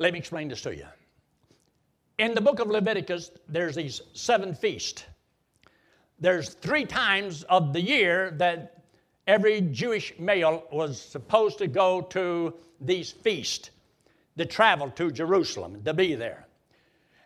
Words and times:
Let 0.00 0.14
me 0.14 0.18
explain 0.18 0.48
this 0.48 0.62
to 0.62 0.74
you. 0.74 0.86
In 2.16 2.32
the 2.34 2.40
book 2.40 2.58
of 2.58 2.68
Leviticus, 2.68 3.32
there's 3.46 3.74
these 3.74 4.00
seven 4.14 4.54
feasts. 4.54 5.04
There's 6.18 6.54
three 6.54 6.86
times 6.86 7.42
of 7.44 7.74
the 7.74 7.82
year 7.82 8.30
that 8.38 8.82
every 9.26 9.60
Jewish 9.60 10.18
male 10.18 10.64
was 10.72 10.98
supposed 10.98 11.58
to 11.58 11.66
go 11.66 12.00
to 12.00 12.54
these 12.80 13.10
feasts, 13.10 13.70
to 14.38 14.46
travel 14.46 14.90
to 14.92 15.10
Jerusalem, 15.10 15.82
to 15.84 15.92
be 15.92 16.14
there. 16.14 16.46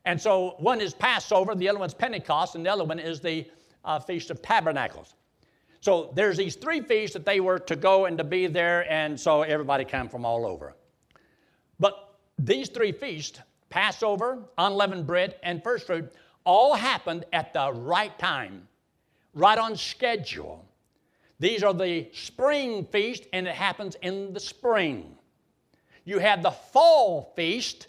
And 0.04 0.20
so 0.20 0.56
one 0.59 0.80
is 0.80 0.95
Passover, 0.95 1.54
the 1.54 1.68
other 1.68 1.79
one's 1.79 1.95
Pentecost, 1.95 2.56
and 2.56 2.66
the 2.66 2.72
other 2.72 2.84
one 2.84 2.98
is 2.98 3.20
the 3.20 3.48
uh, 3.84 4.00
Feast 4.00 4.32
of 4.32 4.43
Tabernacles. 4.43 5.14
So 5.80 6.12
there's 6.16 6.36
these 6.36 6.56
three 6.56 6.80
feasts 6.80 7.14
that 7.14 7.25
they 7.25 7.38
were 7.38 7.61
to 7.61 7.77
go 7.77 8.06
and 8.06 8.18
to 8.18 8.25
be 8.25 8.48
there, 8.48 8.91
and 8.91 9.18
so 9.18 9.43
everybody 9.43 9.84
came 9.84 10.09
from 10.09 10.25
all 10.25 10.45
over. 10.45 10.75
These 12.39 12.69
three 12.69 12.93
feasts, 12.93 13.41
Passover, 13.71 14.43
unleavened 14.59 15.06
bread, 15.06 15.37
and 15.43 15.62
first 15.62 15.87
fruit, 15.87 16.12
all 16.45 16.74
happened 16.74 17.24
at 17.33 17.52
the 17.52 17.73
right 17.73 18.16
time, 18.19 18.69
right 19.33 19.59
on 19.59 19.77
schedule. 19.77 20.65
These 21.41 21.62
are 21.62 21.74
the 21.74 22.09
spring 22.12 22.87
feast, 22.87 23.27
and 23.33 23.47
it 23.47 23.55
happens 23.55 23.97
in 24.02 24.33
the 24.33 24.41
spring. 24.41 25.16
You 26.05 26.19
have 26.19 26.43
the 26.43 26.51
fall 26.51 27.33
feast, 27.34 27.88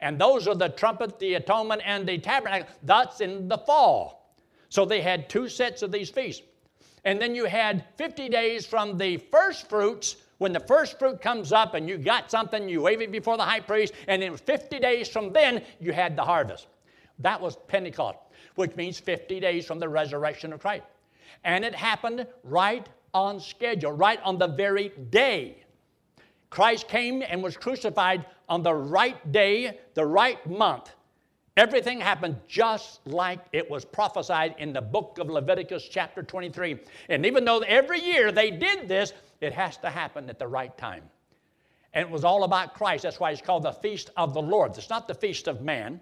and 0.00 0.18
those 0.18 0.48
are 0.48 0.54
the 0.54 0.68
trumpet, 0.68 1.18
the 1.18 1.34
atonement, 1.34 1.82
and 1.84 2.08
the 2.08 2.18
tabernacle. 2.18 2.68
That's 2.82 3.20
in 3.20 3.48
the 3.48 3.58
fall. 3.58 4.34
So 4.68 4.84
they 4.84 5.00
had 5.00 5.28
two 5.28 5.48
sets 5.48 5.82
of 5.82 5.92
these 5.92 6.10
feasts. 6.10 6.42
And 7.04 7.20
then 7.20 7.34
you 7.34 7.44
had 7.44 7.84
50 7.96 8.28
days 8.28 8.66
from 8.66 8.98
the 8.98 9.18
first 9.18 9.68
fruits, 9.68 10.16
when 10.38 10.52
the 10.52 10.60
first 10.60 10.98
fruit 10.98 11.20
comes 11.20 11.52
up 11.52 11.74
and 11.74 11.88
you 11.88 11.96
got 11.98 12.30
something, 12.30 12.68
you 12.68 12.82
wave 12.82 13.00
it 13.00 13.10
before 13.10 13.36
the 13.36 13.44
high 13.44 13.60
priest, 13.60 13.94
and 14.06 14.22
in 14.22 14.36
50 14.36 14.78
days 14.78 15.08
from 15.08 15.32
then, 15.32 15.62
you 15.80 15.92
had 15.92 16.16
the 16.16 16.22
harvest. 16.22 16.66
That 17.20 17.40
was 17.40 17.56
Pentecost, 17.68 18.18
which 18.54 18.76
means 18.76 18.98
50 18.98 19.40
days 19.40 19.64
from 19.64 19.78
the 19.78 19.88
resurrection 19.88 20.52
of 20.52 20.60
Christ. 20.60 20.84
And 21.44 21.64
it 21.64 21.74
happened 21.74 22.26
right 22.44 22.86
on 23.14 23.40
schedule, 23.40 23.92
right 23.92 24.20
on 24.22 24.38
the 24.38 24.48
very 24.48 24.90
day. 25.10 25.64
Christ 26.50 26.88
came 26.88 27.22
and 27.26 27.42
was 27.42 27.56
crucified 27.56 28.26
on 28.48 28.62
the 28.62 28.74
right 28.74 29.32
day, 29.32 29.78
the 29.94 30.04
right 30.04 30.44
month. 30.48 30.90
Everything 31.56 31.98
happened 32.00 32.36
just 32.46 33.00
like 33.06 33.40
it 33.52 33.68
was 33.70 33.84
prophesied 33.84 34.54
in 34.58 34.74
the 34.74 34.80
book 34.80 35.16
of 35.18 35.30
Leviticus, 35.30 35.88
chapter 35.90 36.22
23. 36.22 36.78
And 37.08 37.24
even 37.24 37.46
though 37.46 37.60
every 37.60 38.00
year 38.00 38.30
they 38.30 38.50
did 38.50 38.88
this, 38.88 39.14
it 39.40 39.52
has 39.52 39.76
to 39.78 39.90
happen 39.90 40.28
at 40.30 40.38
the 40.38 40.46
right 40.46 40.76
time. 40.78 41.02
And 41.92 42.02
it 42.02 42.10
was 42.10 42.24
all 42.24 42.44
about 42.44 42.74
Christ. 42.74 43.04
That's 43.04 43.20
why 43.20 43.30
it's 43.30 43.40
called 43.40 43.62
the 43.62 43.72
Feast 43.72 44.10
of 44.16 44.34
the 44.34 44.42
Lord. 44.42 44.76
It's 44.76 44.90
not 44.90 45.08
the 45.08 45.14
Feast 45.14 45.48
of 45.48 45.62
man. 45.62 46.00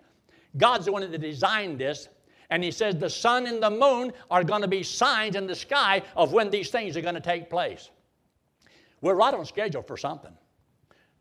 God's 0.57 0.87
the 0.87 0.93
one 0.93 1.09
that 1.09 1.21
designed 1.21 1.79
this. 1.79 2.09
And 2.51 2.63
He 2.63 2.71
says 2.71 2.97
the 2.97 3.11
sun 3.11 3.47
and 3.47 3.63
the 3.63 3.71
moon 3.71 4.13
are 4.31 4.45
going 4.45 4.63
to 4.63 4.69
be 4.69 4.83
signs 4.83 5.37
in 5.37 5.47
the 5.47 5.55
sky 5.55 6.03
of 6.17 6.33
when 6.33 6.51
these 6.51 6.71
things 6.71 6.97
are 6.97 7.01
going 7.01 7.15
to 7.15 7.21
take 7.21 7.49
place. 7.49 7.91
We're 9.01 9.15
right 9.15 9.35
on 9.35 9.45
schedule 9.45 9.83
for 9.83 9.97
something. 9.97 10.33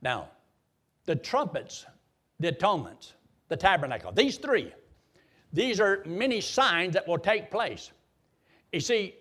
Now, 0.02 0.30
the 1.05 1.16
trumpets, 1.16 1.86
the 2.39 2.50
atonements, 2.50 3.14
the 3.50 3.58
tabernacle. 3.58 4.11
These 4.11 4.38
three, 4.38 4.73
these 5.52 5.80
are 5.80 6.02
many 6.05 6.42
signs 6.42 6.94
that 6.94 7.08
will 7.08 7.17
take 7.17 7.52
place. 7.52 7.92
You 8.72 8.80
see, 8.80 9.16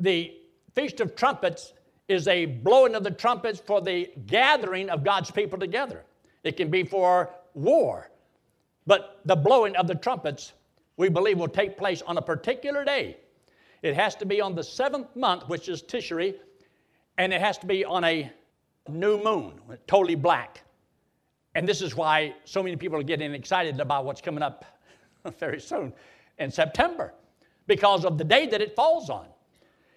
the 0.00 0.32
Feast 0.74 1.00
of 1.00 1.14
Trumpets 1.14 1.72
is 2.08 2.28
a 2.28 2.46
blowing 2.46 2.94
of 2.94 3.02
the 3.02 3.10
trumpets 3.10 3.60
for 3.60 3.80
the 3.80 4.10
gathering 4.26 4.90
of 4.90 5.04
God's 5.04 5.30
people 5.30 5.58
together. 5.58 6.04
It 6.42 6.56
can 6.56 6.70
be 6.70 6.84
for 6.84 7.30
war, 7.54 8.10
but 8.86 9.20
the 9.24 9.36
blowing 9.36 9.74
of 9.76 9.86
the 9.86 9.94
trumpets, 9.94 10.52
we 10.96 11.08
believe, 11.08 11.38
will 11.38 11.48
take 11.48 11.78
place 11.78 12.02
on 12.02 12.18
a 12.18 12.22
particular 12.22 12.84
day. 12.84 13.16
It 13.82 13.94
has 13.94 14.14
to 14.16 14.26
be 14.26 14.40
on 14.40 14.54
the 14.54 14.62
seventh 14.62 15.14
month, 15.16 15.48
which 15.48 15.68
is 15.68 15.82
Tishri, 15.82 16.34
and 17.18 17.32
it 17.32 17.40
has 17.40 17.58
to 17.58 17.66
be 17.66 17.84
on 17.84 18.04
a 18.04 18.30
new 18.88 19.22
moon, 19.22 19.60
totally 19.86 20.14
black. 20.14 20.62
And 21.54 21.68
this 21.68 21.80
is 21.80 21.94
why 21.94 22.34
so 22.44 22.62
many 22.62 22.76
people 22.76 22.98
are 22.98 23.04
getting 23.04 23.32
excited 23.34 23.80
about 23.80 24.04
what's 24.04 24.20
coming 24.20 24.42
up 24.42 24.64
very 25.38 25.60
soon 25.60 25.92
in 26.38 26.50
September 26.50 27.14
because 27.66 28.04
of 28.04 28.18
the 28.18 28.24
day 28.24 28.46
that 28.46 28.60
it 28.60 28.74
falls 28.74 29.08
on. 29.08 29.26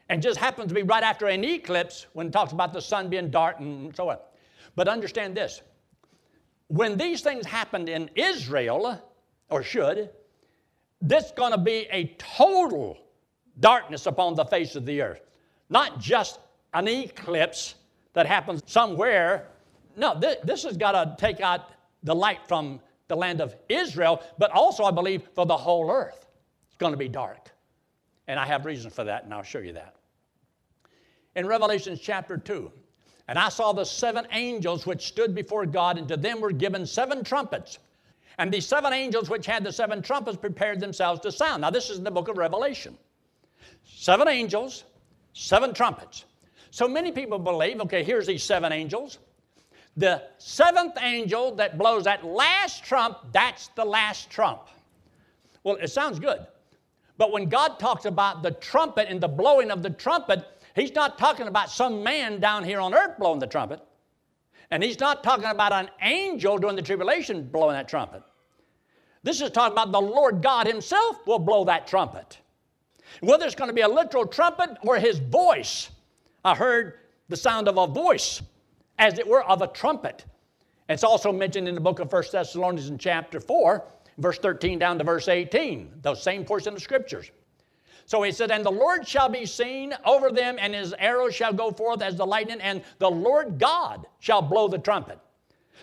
And 0.10 0.22
just 0.22 0.40
happens 0.40 0.70
to 0.70 0.74
be 0.74 0.84
right 0.84 1.04
after 1.04 1.28
an 1.28 1.44
eclipse 1.44 2.08
when 2.14 2.28
it 2.28 2.34
talks 2.34 2.54
about 2.54 2.74
the 2.74 2.82
sun 2.82 3.10
being 3.10 3.30
dark 3.30 3.60
and 3.60 3.96
so 3.96 4.10
on. 4.10 4.18
But 4.76 4.88
understand 4.88 5.36
this 5.36 5.62
when 6.68 6.98
these 6.98 7.22
things 7.22 7.46
happened 7.46 7.88
in 7.88 8.10
Israel, 8.16 9.02
or 9.50 9.64
should, 9.64 10.10
this 11.02 11.32
going 11.36 11.52
to 11.52 11.58
be 11.58 11.88
a 11.92 12.16
total 12.18 12.98
darkness 13.60 14.06
upon 14.06 14.36
the 14.36 14.44
face 14.46 14.76
of 14.76 14.86
the 14.86 15.02
earth. 15.02 15.22
Not 15.70 16.00
just 16.00 16.40
an 16.74 16.88
eclipse 16.88 17.76
that 18.14 18.26
happens 18.26 18.62
somewhere 18.66 19.48
no, 19.98 20.18
this, 20.18 20.38
this 20.44 20.64
has 20.64 20.78
got 20.78 20.92
to 20.92 21.16
take 21.20 21.42
out 21.42 21.72
the 22.04 22.16
light 22.16 22.40
from 22.48 22.80
the 23.08 23.16
land 23.16 23.42
of 23.42 23.56
Israel, 23.68 24.22
but 24.38 24.52
also, 24.52 24.84
I 24.84 24.92
believe, 24.92 25.28
for 25.34 25.46
the 25.46 25.58
whole 25.58 25.90
earth. 25.92 26.28
It's 26.68 26.78
going 26.78 26.94
to 26.94 26.98
be 26.98 27.10
dark. 27.10 27.50
And 28.28 28.40
I 28.40 28.46
have 28.46 28.66
reasons 28.66 28.94
for 28.94 29.04
that, 29.06 29.24
and 29.24 29.34
I'll 29.34 29.44
show 29.44 29.60
you 29.60 29.74
that. 29.74 29.96
In 31.38 31.46
Revelation 31.46 31.98
chapter 32.02 32.36
2, 32.36 32.72
and 33.28 33.38
I 33.38 33.50
saw 33.50 33.72
the 33.72 33.86
seven 33.86 34.26
angels 34.32 34.88
which 34.88 35.06
stood 35.06 35.36
before 35.36 35.68
God, 35.68 36.00
and 36.00 36.08
to 36.08 36.18
them 36.18 36.42
were 36.42 36.52
given 36.52 36.84
seven 36.84 37.24
trumpets. 37.24 37.78
And 38.40 38.52
these 38.52 38.66
seven 38.66 38.92
angels 38.92 39.30
which 39.30 39.46
had 39.46 39.64
the 39.64 39.72
seven 39.72 40.02
trumpets 40.02 40.36
prepared 40.36 40.80
themselves 40.80 41.20
to 41.22 41.32
sound. 41.32 41.62
Now, 41.62 41.70
this 41.70 41.92
is 41.92 42.00
in 42.00 42.04
the 42.04 42.10
book 42.10 42.28
of 42.28 42.40
Revelation. 42.40 42.98
Seven 43.86 44.28
angels, 44.28 44.86
seven 45.34 45.76
trumpets. 45.76 46.26
So 46.72 46.88
many 46.88 47.12
people 47.12 47.38
believe, 47.38 47.82
okay, 47.82 48.04
here's 48.04 48.26
these 48.26 48.42
seven 48.42 48.72
angels. 48.72 49.20
The 49.96 50.24
seventh 50.40 50.98
angel 51.00 51.54
that 51.56 51.78
blows 51.78 52.06
that 52.06 52.26
last 52.26 52.84
trump, 52.84 53.20
that's 53.32 53.68
the 53.76 53.86
last 53.86 54.32
trump. 54.32 54.62
Well, 55.64 55.76
it 55.76 55.90
sounds 55.92 56.18
good. 56.18 56.48
But 57.20 57.32
when 57.32 57.48
God 57.48 57.78
talks 57.78 58.06
about 58.06 58.42
the 58.42 58.52
trumpet 58.52 59.08
and 59.08 59.22
the 59.22 59.28
blowing 59.28 59.70
of 59.70 59.84
the 59.84 59.92
trumpet, 59.92 60.46
He's 60.78 60.94
not 60.94 61.18
talking 61.18 61.48
about 61.48 61.72
some 61.72 62.04
man 62.04 62.40
down 62.40 62.64
here 62.64 62.80
on 62.80 62.94
earth 62.94 63.18
blowing 63.18 63.40
the 63.40 63.48
trumpet. 63.48 63.82
And 64.70 64.84
He's 64.84 65.00
not 65.00 65.24
talking 65.24 65.46
about 65.46 65.74
an 65.74 65.90
angel 66.04 66.60
during 66.60 66.76
the 66.76 66.84
tribulation 66.84 67.48
blowing 67.48 67.74
that 67.74 67.88
trumpet. 67.88 68.22
This 69.24 69.42
is 69.42 69.50
talking 69.50 69.72
about 69.72 69.92
the 69.92 70.00
Lord 70.00 70.44
God 70.44 70.68
Himself 70.68 71.26
will 71.26 71.40
blow 71.40 71.66
that 71.66 71.88
trumpet. 71.88 72.38
Whether 73.22 73.48
it's 73.48 73.56
going 73.56 73.70
to 73.70 73.74
be 73.74 73.82
a 73.82 73.88
literal 73.88 74.28
trumpet 74.28 74.78
or 74.84 75.00
His 75.00 75.18
voice. 75.18 75.90
I 76.46 76.54
heard 76.54 77.00
the 77.28 77.38
sound 77.38 77.68
of 77.68 77.78
a 77.78 77.88
voice 77.88 78.44
as 79.00 79.18
it 79.18 79.28
were, 79.28 79.44
of 79.44 79.64
a 79.64 79.68
trumpet. 79.68 80.26
It's 80.90 81.04
also 81.04 81.32
mentioned 81.32 81.68
in 81.68 81.74
the 81.74 81.82
book 81.82 82.00
of 82.00 82.14
1 82.14 82.24
Thessalonians 82.32 82.90
in 82.90 83.00
chapter 83.00 83.40
4, 83.40 83.84
verse 84.20 84.38
13 84.38 84.78
down 84.78 85.00
to 85.00 85.04
verse 85.04 85.28
18, 85.28 85.92
those 86.04 86.22
same 86.22 86.46
portion 86.46 86.74
of 86.76 86.82
scriptures. 86.84 87.32
So 88.08 88.24
he 88.24 88.32
said, 88.32 88.52
And 88.52 88.66
the 88.66 88.72
Lord 88.72 89.06
shall 89.06 89.28
be 89.28 89.46
seen 89.46 89.94
over 90.06 90.32
them, 90.32 90.56
and 90.60 90.74
his 90.74 90.94
arrows 90.98 91.36
shall 91.36 91.52
go 91.52 91.72
forth 91.72 92.02
as 92.02 92.16
the 92.16 92.26
lightning, 92.26 92.62
and 92.62 92.82
the 93.00 93.12
Lord 93.12 93.60
God 93.60 94.08
shall 94.20 94.42
blow 94.42 94.70
the 94.70 94.78
trumpet. 94.78 95.20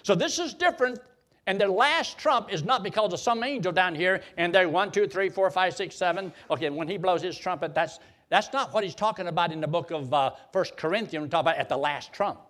So 0.03 0.15
this 0.15 0.39
is 0.39 0.55
different, 0.55 0.99
and 1.47 1.61
the 1.61 1.69
last 1.69 2.17
trump 2.17 2.51
is 2.51 2.65
not 2.65 2.83
because 2.83 3.12
of 3.12 3.21
some 3.21 3.45
angel 3.45 3.73
down 3.73 3.95
here, 3.95 4.23
and 4.39 4.55
they're 4.55 4.71
one, 4.71 4.91
two, 4.91 5.07
three, 5.07 5.29
four, 5.29 5.51
five, 5.51 5.77
six, 5.77 5.97
seven. 5.97 6.33
Okay, 6.51 6.71
when 6.71 6.89
he 6.89 6.97
blows 6.97 7.21
his 7.21 7.39
trumpet, 7.39 7.75
that's, 7.75 7.99
that's 8.31 8.51
not 8.55 8.73
what 8.73 8.85
he's 8.85 8.95
talking 8.95 9.27
about 9.27 9.53
in 9.53 9.61
the 9.61 9.69
book 9.69 9.91
of 9.91 10.12
uh, 10.15 10.31
1 10.53 10.65
Corinthians, 10.79 11.25
we 11.25 11.29
talk 11.29 11.43
about 11.43 11.59
at 11.59 11.69
the 11.69 11.77
last 11.77 12.11
trump. 12.15 12.41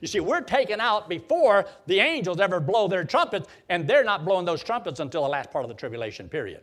You 0.00 0.08
see, 0.08 0.18
we're 0.18 0.40
taken 0.40 0.80
out 0.80 1.08
before 1.08 1.66
the 1.86 2.00
angels 2.00 2.40
ever 2.40 2.58
blow 2.58 2.88
their 2.88 3.04
trumpets, 3.04 3.48
and 3.68 3.86
they're 3.86 4.04
not 4.04 4.24
blowing 4.24 4.44
those 4.44 4.64
trumpets 4.64 4.98
until 4.98 5.22
the 5.22 5.28
last 5.28 5.52
part 5.52 5.64
of 5.64 5.68
the 5.68 5.74
tribulation 5.74 6.28
period. 6.28 6.62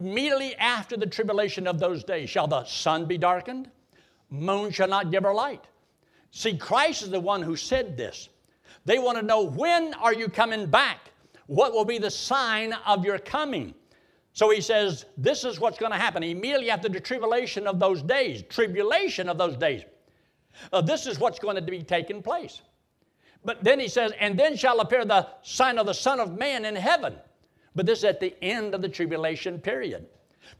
Immediately 0.00 0.56
after 0.56 0.96
the 0.96 1.06
tribulation 1.06 1.66
of 1.66 1.78
those 1.78 2.04
days, 2.04 2.28
shall 2.30 2.46
the 2.46 2.64
sun 2.64 3.06
be 3.06 3.18
darkened? 3.18 3.70
Moon 4.30 4.70
shall 4.70 4.88
not 4.88 5.10
give 5.10 5.22
her 5.22 5.34
light. 5.34 5.66
See, 6.30 6.56
Christ 6.56 7.02
is 7.02 7.10
the 7.10 7.20
one 7.20 7.42
who 7.42 7.56
said 7.56 7.96
this. 7.96 8.28
They 8.84 8.98
want 8.98 9.18
to 9.18 9.24
know 9.24 9.42
when 9.42 9.94
are 9.94 10.12
you 10.12 10.28
coming 10.28 10.66
back? 10.66 11.10
What 11.46 11.72
will 11.72 11.84
be 11.84 11.98
the 11.98 12.10
sign 12.10 12.72
of 12.86 13.04
your 13.04 13.18
coming? 13.18 13.74
So 14.32 14.50
he 14.50 14.60
says, 14.60 15.06
This 15.16 15.44
is 15.44 15.60
what's 15.60 15.78
going 15.78 15.92
to 15.92 15.98
happen 15.98 16.22
immediately 16.22 16.70
after 16.70 16.88
the 16.88 17.00
tribulation 17.00 17.66
of 17.66 17.78
those 17.78 18.02
days. 18.02 18.42
Tribulation 18.48 19.28
of 19.28 19.38
those 19.38 19.56
days. 19.56 19.82
Uh, 20.72 20.80
this 20.80 21.06
is 21.06 21.18
what's 21.18 21.38
going 21.38 21.56
to 21.56 21.62
be 21.62 21.82
taking 21.82 22.22
place. 22.22 22.62
But 23.44 23.62
then 23.62 23.78
he 23.78 23.88
says, 23.88 24.12
and 24.18 24.38
then 24.38 24.56
shall 24.56 24.80
appear 24.80 25.04
the 25.04 25.28
sign 25.42 25.78
of 25.78 25.86
the 25.86 25.92
Son 25.92 26.18
of 26.18 26.36
Man 26.36 26.64
in 26.64 26.74
heaven. 26.74 27.14
But 27.74 27.86
this 27.86 28.00
is 28.00 28.04
at 28.04 28.20
the 28.20 28.34
end 28.42 28.74
of 28.74 28.82
the 28.82 28.88
tribulation 28.88 29.60
period. 29.60 30.06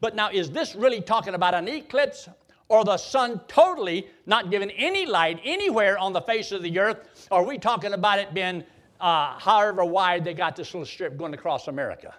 But 0.01 0.15
now, 0.15 0.31
is 0.31 0.51
this 0.51 0.75
really 0.75 1.01
talking 1.01 1.35
about 1.35 1.55
an 1.55 1.69
eclipse 1.69 2.29
or 2.69 2.85
the 2.85 2.97
sun 2.97 3.41
totally 3.47 4.09
not 4.27 4.51
giving 4.51 4.71
any 4.71 5.07
light 5.07 5.41
anywhere 5.45 5.99
on 5.99 6.13
the 6.13 6.21
face 6.23 6.53
of 6.53 6.63
the 6.63 6.79
earth? 6.79 7.29
Or 7.31 7.41
are 7.41 7.45
we 7.45 7.59
talking 7.59 7.93
about 7.93 8.19
it 8.19 8.33
being 8.35 8.65
uh, 9.01 9.39
however 9.39 9.85
wide 9.85 10.25
they 10.25 10.35
got 10.35 10.57
this 10.57 10.73
little 10.73 10.87
strip 10.87 11.17
going 11.17 11.35
across 11.35 11.69
America. 11.69 12.15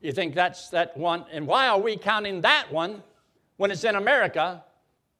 You 0.00 0.12
think 0.12 0.34
that's 0.34 0.68
that 0.70 0.96
one? 0.96 1.24
And 1.30 1.46
why 1.46 1.68
are 1.68 1.80
we 1.80 1.96
counting 1.96 2.40
that 2.42 2.66
one 2.72 3.02
when 3.56 3.70
it's 3.70 3.84
in 3.84 3.94
America 3.94 4.64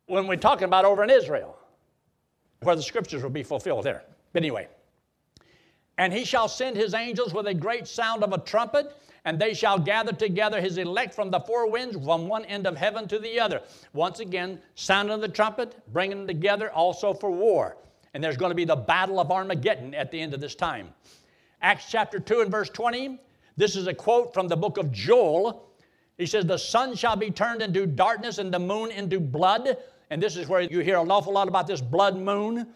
when 0.06 0.26
we're 0.26 0.37
talking 0.37 0.64
about 0.64 0.84
over 0.84 1.02
in 1.02 1.11
Israel, 1.11 1.56
where 2.62 2.76
the 2.76 2.82
scriptures 2.82 3.23
will 3.23 3.31
be 3.31 3.43
fulfilled 3.43 3.84
there? 3.84 4.02
But 4.32 4.43
anyway, 4.43 4.69
and 5.98 6.12
he 6.12 6.25
shall 6.25 6.48
send 6.48 6.76
his 6.76 6.94
angels 6.94 7.32
with 7.32 7.46
a 7.46 7.54
great 7.54 7.87
sound 7.87 8.22
of 8.22 8.32
a 8.32 8.38
trumpet, 8.38 8.94
and 9.25 9.38
they 9.38 9.54
shall 9.54 9.78
gather 9.78 10.12
together 10.12 10.60
his 10.60 10.78
elect 10.78 11.14
from 11.14 11.31
the 11.31 11.40
four 11.40 11.69
winds, 11.70 11.96
from 11.96 12.28
one 12.28 12.44
end 12.44 12.66
of 12.66 12.76
heaven 12.76 13.08
to 13.08 13.19
the 13.19 13.40
other. 13.40 13.60
Once 13.93 14.20
again, 14.20 14.60
sounding 14.75 15.14
of 15.14 15.20
the 15.20 15.28
trumpet, 15.28 15.75
bringing 15.93 16.19
them 16.19 16.26
together 16.26 16.70
also 16.70 17.12
for 17.12 17.31
war. 17.31 17.76
And 18.14 18.22
there's 18.22 18.37
going 18.37 18.50
to 18.50 18.56
be 18.56 18.64
the 18.64 18.76
battle 18.76 19.19
of 19.19 19.31
Armageddon 19.31 19.94
at 19.94 20.10
the 20.10 20.20
end 20.20 20.32
of 20.32 20.40
this 20.40 20.54
time. 20.54 20.88
Acts 21.60 21.87
chapter 21.90 22.20
2 22.20 22.42
and 22.42 22.50
verse 22.50 22.70
20. 22.70 23.19
This 23.56 23.75
is 23.75 23.87
a 23.87 23.94
quote 23.94 24.32
from 24.32 24.49
the 24.49 24.56
book 24.56 24.78
of 24.78 24.92
Joel. 24.92 25.69
He 26.19 26.26
says, 26.26 26.44
The 26.44 26.58
sun 26.58 26.94
shall 26.94 27.16
be 27.16 27.31
turned 27.31 27.62
into 27.62 27.87
darkness 27.87 28.38
and 28.38 28.52
the 28.52 28.58
moon 28.58 28.90
into 28.90 29.19
blood. 29.19 29.76
And 30.10 30.22
this 30.22 30.37
is 30.37 30.46
where 30.49 30.60
you 30.60 30.81
hear 30.81 30.99
an 30.99 31.10
awful 31.10 31.32
lot 31.32 31.49
about 31.49 31.66
this 31.66 31.81
blood 31.81 32.16
moon. 32.16 32.69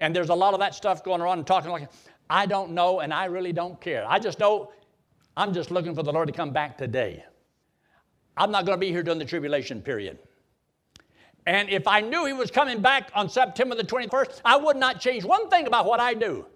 And 0.00 0.16
there's 0.16 0.30
a 0.30 0.34
lot 0.34 0.54
of 0.54 0.60
that 0.60 0.74
stuff 0.74 1.04
going 1.04 1.20
around 1.20 1.38
and 1.38 1.46
talking 1.46 1.70
like, 1.70 1.88
I 2.32 2.46
don't 2.46 2.70
know 2.70 3.00
and 3.00 3.12
I 3.12 3.26
really 3.26 3.52
don't 3.52 3.78
care. 3.78 4.06
I 4.08 4.18
just 4.18 4.40
know 4.40 4.72
I'm 5.36 5.52
just 5.52 5.70
looking 5.70 5.94
for 5.94 6.02
the 6.02 6.10
Lord 6.10 6.28
to 6.28 6.32
come 6.32 6.50
back 6.50 6.78
today. 6.78 7.22
I'm 8.38 8.50
not 8.50 8.64
going 8.64 8.74
to 8.74 8.80
be 8.80 8.88
here 8.88 9.02
during 9.02 9.18
the 9.18 9.26
tribulation 9.26 9.82
period. 9.82 10.18
And 11.44 11.68
if 11.68 11.86
I 11.86 12.00
knew 12.00 12.24
He 12.24 12.32
was 12.32 12.50
coming 12.50 12.80
back 12.80 13.10
on 13.14 13.28
September 13.28 13.74
the 13.74 13.84
21st, 13.84 14.40
I 14.46 14.56
would 14.56 14.78
not 14.78 14.98
change 14.98 15.26
one 15.26 15.50
thing 15.50 15.66
about 15.66 15.84
what 15.84 16.00
I 16.00 16.14
do. 16.14 16.46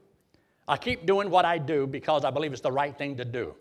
I 0.67 0.79
keep 0.79 1.05
doing 1.05 1.29
what 1.29 1.45
I 1.45 1.59
do 1.59 1.87
because 1.87 2.25
I 2.25 2.31
believe 2.31 2.53
it's 2.53 2.63
the 2.63 2.73
right 2.73 2.97
thing 2.97 3.15
to 3.19 3.27
do. 3.27 3.55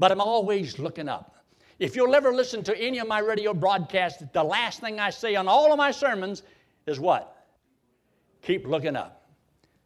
But 0.00 0.10
I'm 0.10 0.20
always 0.20 0.80
looking 0.80 1.08
up. 1.08 1.36
If 1.78 1.94
you'll 1.94 2.16
ever 2.16 2.34
listen 2.34 2.64
to 2.64 2.76
any 2.76 2.98
of 2.98 3.06
my 3.06 3.20
radio 3.20 3.54
broadcasts, 3.54 4.24
the 4.32 4.42
last 4.42 4.80
thing 4.80 4.98
I 4.98 5.10
say 5.10 5.36
on 5.36 5.46
all 5.46 5.70
of 5.70 5.78
my 5.78 5.92
sermons 5.92 6.42
is 6.88 6.98
what? 6.98 7.46
Keep 8.42 8.66
looking 8.66 8.96
up. 8.96 9.28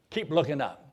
Keep 0.09 0.31
looking 0.31 0.63
up 0.63 0.86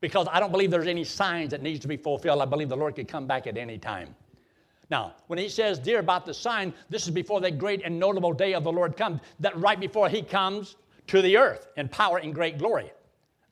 because 0.00 0.26
I 0.30 0.40
don't 0.40 0.52
believe 0.52 0.70
there's 0.70 0.86
any 0.86 1.04
signs 1.04 1.50
that 1.50 1.62
needs 1.62 1.80
to 1.80 1.88
be 1.88 1.96
fulfilled. 1.96 2.40
I 2.40 2.46
believe 2.46 2.68
the 2.68 2.76
Lord 2.76 2.96
could 2.96 3.08
come 3.08 3.26
back 3.26 3.46
at 3.46 3.56
any 3.56 3.78
time. 3.78 4.14
Now, 4.90 5.14
when 5.28 5.38
he 5.38 5.48
says, 5.48 5.78
dear, 5.78 6.00
about 6.00 6.26
the 6.26 6.34
sign, 6.34 6.74
this 6.88 7.04
is 7.04 7.10
before 7.10 7.40
that 7.42 7.58
great 7.58 7.82
and 7.84 7.98
notable 7.98 8.32
day 8.32 8.54
of 8.54 8.64
the 8.64 8.72
Lord 8.72 8.96
comes, 8.96 9.20
that 9.38 9.56
right 9.56 9.78
before 9.78 10.08
he 10.08 10.22
comes 10.22 10.76
to 11.06 11.22
the 11.22 11.36
earth 11.36 11.68
in 11.76 11.88
power 11.88 12.18
and 12.18 12.34
great 12.34 12.58
glory. 12.58 12.90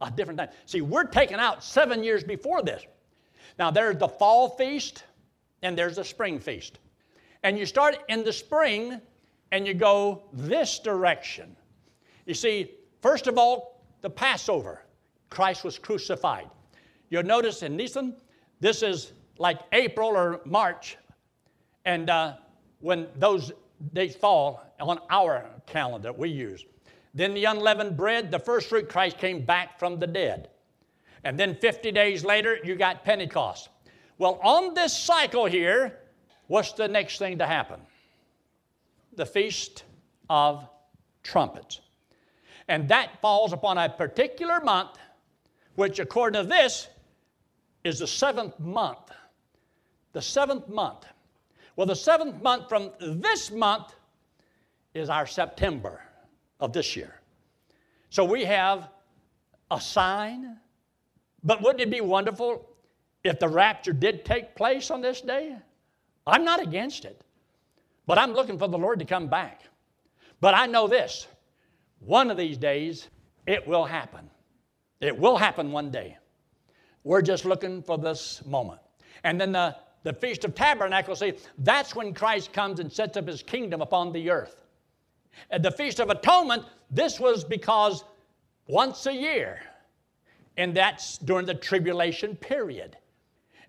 A 0.00 0.10
different 0.10 0.38
time. 0.38 0.48
See, 0.66 0.80
we're 0.80 1.04
taken 1.04 1.38
out 1.38 1.62
seven 1.62 2.02
years 2.02 2.24
before 2.24 2.62
this. 2.62 2.84
Now, 3.58 3.70
there's 3.70 3.98
the 3.98 4.08
fall 4.08 4.50
feast 4.50 5.04
and 5.62 5.76
there's 5.76 5.96
the 5.96 6.04
spring 6.04 6.38
feast. 6.38 6.78
And 7.42 7.58
you 7.58 7.66
start 7.66 7.98
in 8.08 8.24
the 8.24 8.32
spring 8.32 9.00
and 9.52 9.66
you 9.66 9.74
go 9.74 10.24
this 10.32 10.78
direction. 10.78 11.56
You 12.26 12.34
see, 12.34 12.72
first 13.00 13.26
of 13.26 13.38
all, 13.38 13.84
the 14.02 14.10
Passover. 14.10 14.82
Christ 15.30 15.64
was 15.64 15.78
crucified. 15.78 16.48
You'll 17.10 17.22
notice 17.22 17.62
in 17.62 17.76
Nisan, 17.76 18.14
this 18.60 18.82
is 18.82 19.12
like 19.38 19.60
April 19.72 20.08
or 20.08 20.40
March, 20.44 20.96
and 21.84 22.10
uh, 22.10 22.34
when 22.80 23.06
those 23.16 23.52
dates 23.92 24.16
fall 24.16 24.62
on 24.80 24.98
our 25.10 25.46
calendar 25.66 26.12
we 26.12 26.28
use. 26.28 26.64
Then 27.14 27.34
the 27.34 27.44
unleavened 27.46 27.96
bread, 27.96 28.30
the 28.30 28.38
first 28.38 28.68
fruit, 28.68 28.88
Christ 28.88 29.18
came 29.18 29.44
back 29.44 29.78
from 29.78 29.98
the 29.98 30.06
dead. 30.06 30.50
And 31.24 31.38
then 31.38 31.54
50 31.54 31.90
days 31.92 32.24
later, 32.24 32.58
you 32.62 32.76
got 32.76 33.04
Pentecost. 33.04 33.70
Well, 34.18 34.38
on 34.42 34.74
this 34.74 34.96
cycle 34.96 35.46
here, 35.46 36.00
what's 36.46 36.72
the 36.72 36.88
next 36.88 37.18
thing 37.18 37.38
to 37.38 37.46
happen? 37.46 37.80
The 39.14 39.26
Feast 39.26 39.84
of 40.28 40.68
Trumpets. 41.22 41.80
And 42.68 42.88
that 42.88 43.20
falls 43.20 43.52
upon 43.52 43.78
a 43.78 43.88
particular 43.88 44.60
month 44.60 44.90
which 45.78 46.00
according 46.00 46.42
to 46.42 46.48
this 46.48 46.88
is 47.84 48.00
the 48.00 48.06
seventh 48.06 48.58
month. 48.58 49.12
The 50.12 50.20
seventh 50.20 50.68
month. 50.68 51.04
Well, 51.76 51.86
the 51.86 51.94
seventh 51.94 52.42
month 52.42 52.68
from 52.68 52.90
this 53.00 53.52
month 53.52 53.94
is 54.92 55.08
our 55.08 55.24
September 55.24 56.02
of 56.58 56.72
this 56.72 56.96
year. 56.96 57.20
So 58.10 58.24
we 58.24 58.44
have 58.44 58.88
a 59.70 59.80
sign. 59.80 60.56
But 61.44 61.62
wouldn't 61.62 61.80
it 61.80 61.92
be 61.92 62.00
wonderful 62.00 62.68
if 63.22 63.38
the 63.38 63.48
rapture 63.48 63.92
did 63.92 64.24
take 64.24 64.56
place 64.56 64.90
on 64.90 65.00
this 65.00 65.20
day? 65.20 65.54
I'm 66.26 66.44
not 66.44 66.60
against 66.60 67.04
it. 67.04 67.22
But 68.04 68.18
I'm 68.18 68.32
looking 68.32 68.58
for 68.58 68.66
the 68.66 68.78
Lord 68.78 68.98
to 68.98 69.04
come 69.04 69.28
back. 69.28 69.62
But 70.40 70.54
I 70.54 70.66
know 70.66 70.88
this 70.88 71.28
one 72.00 72.32
of 72.32 72.36
these 72.36 72.58
days 72.58 73.06
it 73.46 73.64
will 73.64 73.84
happen. 73.84 74.28
It 75.00 75.16
will 75.16 75.36
happen 75.36 75.72
one 75.72 75.90
day. 75.90 76.16
We're 77.04 77.22
just 77.22 77.44
looking 77.44 77.82
for 77.82 77.98
this 77.98 78.44
moment. 78.44 78.80
And 79.24 79.40
then 79.40 79.52
the, 79.52 79.76
the 80.02 80.12
Feast 80.12 80.44
of 80.44 80.54
Tabernacles, 80.54 81.20
see, 81.20 81.34
that's 81.58 81.94
when 81.94 82.12
Christ 82.12 82.52
comes 82.52 82.80
and 82.80 82.92
sets 82.92 83.16
up 83.16 83.26
his 83.26 83.42
kingdom 83.42 83.80
upon 83.80 84.12
the 84.12 84.30
earth. 84.30 84.56
At 85.50 85.62
the 85.62 85.70
Feast 85.70 86.00
of 86.00 86.10
Atonement, 86.10 86.64
this 86.90 87.20
was 87.20 87.44
because 87.44 88.04
once 88.66 89.06
a 89.06 89.12
year, 89.12 89.60
and 90.56 90.76
that's 90.76 91.18
during 91.18 91.46
the 91.46 91.54
tribulation 91.54 92.34
period. 92.36 92.96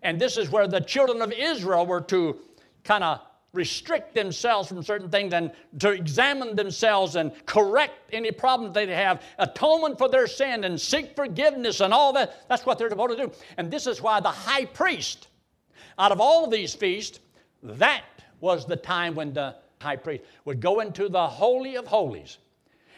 And 0.02 0.20
this 0.20 0.38
is 0.38 0.50
where 0.50 0.68
the 0.68 0.82
children 0.82 1.22
of 1.22 1.32
Israel 1.32 1.86
were 1.86 2.02
to 2.02 2.40
kind 2.84 3.04
of 3.04 3.22
restrict 3.54 4.14
themselves 4.14 4.68
from 4.68 4.84
certain 4.84 5.10
things 5.10 5.34
and 5.34 5.52
to 5.80 5.90
examine 5.90 6.56
themselves 6.56 7.16
and 7.16 7.32
correct 7.46 7.94
any 8.14 8.32
problems 8.32 8.74
they 8.74 8.88
have, 8.88 9.24
atonement 9.40 9.98
for 9.98 10.08
their 10.08 10.28
sin 10.28 10.64
and 10.64 10.80
seek 10.80 11.16
forgiveness 11.16 11.82
and 11.82 11.94
all 11.94 12.14
that. 12.14 12.48
That's 12.48 12.66
what 12.66 12.78
they're 12.78 12.90
supposed 12.90 13.18
to 13.18 13.28
do. 13.28 13.32
And 13.58 13.72
this 13.72 13.88
is 13.88 14.02
why 14.02 14.20
the 14.20 14.30
high 14.30 14.66
priest, 14.66 15.28
out 15.98 16.12
of 16.12 16.22
all 16.22 16.48
these 16.48 16.74
feasts, 16.74 17.20
that 17.64 18.04
was 18.40 18.66
the 18.66 18.76
time 18.76 19.16
when 19.16 19.34
the 19.34 19.56
high 19.82 19.96
priest 19.96 20.24
would 20.46 20.60
go 20.60 20.80
into 20.80 21.10
the 21.10 21.28
Holy 21.28 21.76
of 21.76 21.88
Holies 21.88 22.38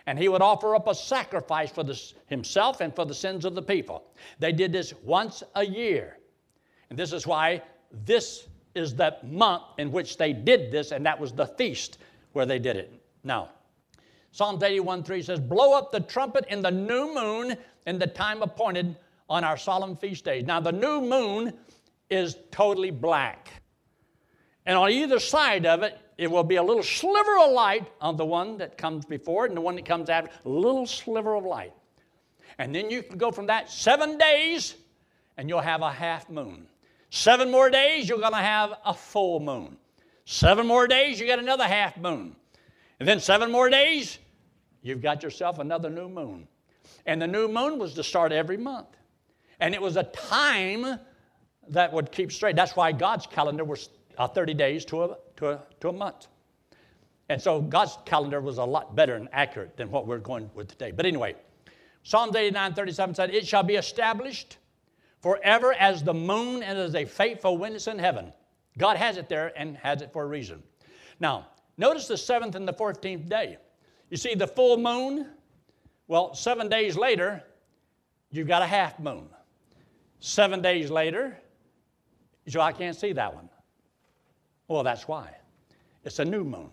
and 0.07 0.18
he 0.18 0.27
would 0.27 0.42
offer 0.42 0.75
up 0.75 0.88
a 0.88 0.95
sacrifice 0.95 1.71
for 1.71 1.83
this, 1.83 2.15
himself 2.27 2.81
and 2.81 2.94
for 2.95 3.06
the 3.06 3.13
sins 3.13 3.45
of 3.45 3.56
the 3.56 3.62
people. 3.62 4.04
They 4.39 4.51
did 4.51 4.71
this 4.71 4.94
once 5.04 5.44
a 5.56 5.65
year. 5.65 6.18
And 6.89 6.97
this 6.97 7.13
is 7.13 7.25
why 7.25 7.61
this 8.06 8.47
is 8.75 8.95
that 8.95 9.30
month 9.30 9.63
in 9.78 9.92
which 9.92 10.18
they 10.18 10.33
did 10.33 10.71
this, 10.71 10.92
and 10.92 11.06
that 11.06 11.19
was 11.19 11.33
the 11.33 11.45
feast 11.45 11.97
where 12.33 12.45
they 12.45 12.59
did 12.59 12.78
it. 12.78 12.94
Now, 13.23 13.49
Psalms 14.31 14.63
81 14.63 15.04
3 15.04 15.21
says, 15.21 15.40
Blow 15.40 15.73
up 15.73 15.92
the 15.92 15.99
trumpet 15.99 16.45
in 16.49 16.61
the 16.61 16.71
new 16.71 17.13
moon 17.13 17.57
in 17.85 17.99
the 17.99 18.07
time 18.07 18.42
appointed 18.42 18.95
on 19.30 19.44
our 19.44 19.57
solemn 19.57 19.95
feast 19.95 20.25
days. 20.25 20.45
Now, 20.45 20.59
the 20.59 20.71
new 20.71 21.01
moon 21.01 21.54
is 22.09 22.37
totally 22.51 22.92
black. 22.92 23.49
And 24.66 24.78
on 24.78 24.92
either 24.92 25.19
side 25.19 25.66
of 25.66 25.83
it, 25.83 25.97
it 26.18 26.30
will 26.30 26.44
be 26.44 26.57
a 26.57 26.63
little 26.63 26.83
sliver 26.83 27.40
of 27.40 27.51
light 27.51 27.92
on 27.99 28.16
the 28.16 28.25
one 28.25 28.57
that 28.59 28.78
comes 28.78 29.06
before 29.06 29.45
it 29.45 29.49
and 29.49 29.57
the 29.57 29.61
one 29.61 29.75
that 29.75 29.85
comes 29.85 30.09
after, 30.09 30.30
a 30.45 30.49
little 30.49 30.85
sliver 30.85 31.35
of 31.35 31.45
light. 31.45 31.73
And 32.59 32.75
then 32.75 32.92
you 32.92 33.01
can 33.01 33.18
go 33.18 33.31
from 33.31 33.47
that 33.47 33.71
seven 33.71 34.18
days 34.18 34.75
and 35.37 35.49
you'll 35.49 35.61
have 35.61 35.81
a 35.81 35.92
half 35.92 36.30
moon. 36.30 36.68
Seven 37.11 37.51
more 37.51 37.69
days, 37.69 38.07
you're 38.07 38.19
going 38.19 38.31
to 38.31 38.37
have 38.37 38.73
a 38.85 38.94
full 38.94 39.41
moon. 39.41 39.75
Seven 40.23 40.65
more 40.65 40.87
days, 40.87 41.19
you 41.19 41.25
get 41.25 41.39
another 41.39 41.65
half 41.65 41.97
moon. 41.97 42.37
And 43.01 43.07
then 43.07 43.19
seven 43.19 43.51
more 43.51 43.69
days, 43.69 44.18
you've 44.81 45.01
got 45.01 45.21
yourself 45.21 45.59
another 45.59 45.89
new 45.89 46.07
moon. 46.07 46.47
And 47.06 47.21
the 47.21 47.27
new 47.27 47.49
moon 47.49 47.80
was 47.80 47.94
to 47.95 48.03
start 48.03 48.31
every 48.31 48.56
month. 48.56 48.87
And 49.59 49.75
it 49.75 49.81
was 49.81 49.97
a 49.97 50.03
time 50.03 50.99
that 51.68 51.91
would 51.91 52.13
keep 52.13 52.31
straight. 52.31 52.56
That's 52.56 52.77
why 52.77 52.94
God's 52.94 53.27
calendar 53.27 53.65
was 53.65 53.89
uh, 54.18 54.30
30 54.30 54.53
days 54.53 54.85
to 54.85 55.03
a, 55.03 55.18
to, 55.35 55.49
a, 55.49 55.63
to 55.81 55.89
a 55.89 55.94
month. 55.94 56.27
And 57.27 57.41
so 57.41 57.59
God's 57.59 57.97
calendar 58.06 58.39
was 58.39 58.57
a 58.57 58.63
lot 58.63 58.95
better 58.95 59.15
and 59.15 59.27
accurate 59.33 59.75
than 59.75 59.91
what 59.91 60.07
we're 60.07 60.19
going 60.19 60.49
with 60.56 60.69
today. 60.69 60.91
But 60.91 61.06
anyway, 61.06 61.35
Psalms 62.03 62.37
89 62.37 62.73
37 62.73 63.15
said, 63.15 63.31
It 63.31 63.45
shall 63.45 63.63
be 63.63 63.75
established 63.75 64.59
forever 65.21 65.73
as 65.73 66.04
the 66.04 66.13
moon 66.13 66.63
and 66.63 66.78
as 66.78 66.95
a 66.95 67.06
faithful 67.06 67.57
witness 67.57 67.87
in 67.87 67.99
heaven. 67.99 68.33
God 68.78 68.97
has 68.97 69.18
it 69.18 69.30
there 69.30 69.51
and 69.56 69.78
has 69.78 70.01
it 70.01 70.11
for 70.11 70.23
a 70.23 70.28
reason. 70.28 70.63
Now, 71.19 71.47
notice 71.78 72.07
the 72.07 72.18
seventh 72.18 72.56
and 72.56 72.68
the 72.68 72.73
14th 72.73 73.30
day. 73.30 73.57
You 74.09 74.18
see 74.18 74.35
the 74.35 74.47
full 74.47 74.78
moon? 74.78 75.28
Well, 76.07 76.33
seven 76.33 76.68
days 76.68 76.97
later, 76.97 77.44
you've 78.31 78.47
got 78.47 78.61
a 78.61 78.68
half 78.68 78.99
moon. 78.99 79.30
Seven 80.19 80.61
days 80.61 80.92
later, 80.92 81.37
so 82.47 82.61
I 82.61 82.71
can't 82.71 82.95
see 82.95 83.13
that 83.13 83.33
one. 83.33 83.49
Well, 84.68 84.83
that's 84.83 85.07
why. 85.07 85.35
It's 86.04 86.19
a 86.19 86.25
new 86.25 86.44
moon. 86.44 86.69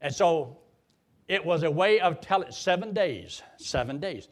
And 0.00 0.14
so 0.14 0.58
it 1.28 1.44
was 1.44 1.62
a 1.62 1.70
way 1.70 2.00
of 2.00 2.20
telling 2.20 2.50
seven 2.52 2.92
days, 2.92 3.42
seven 3.56 4.00
days. 4.00 4.28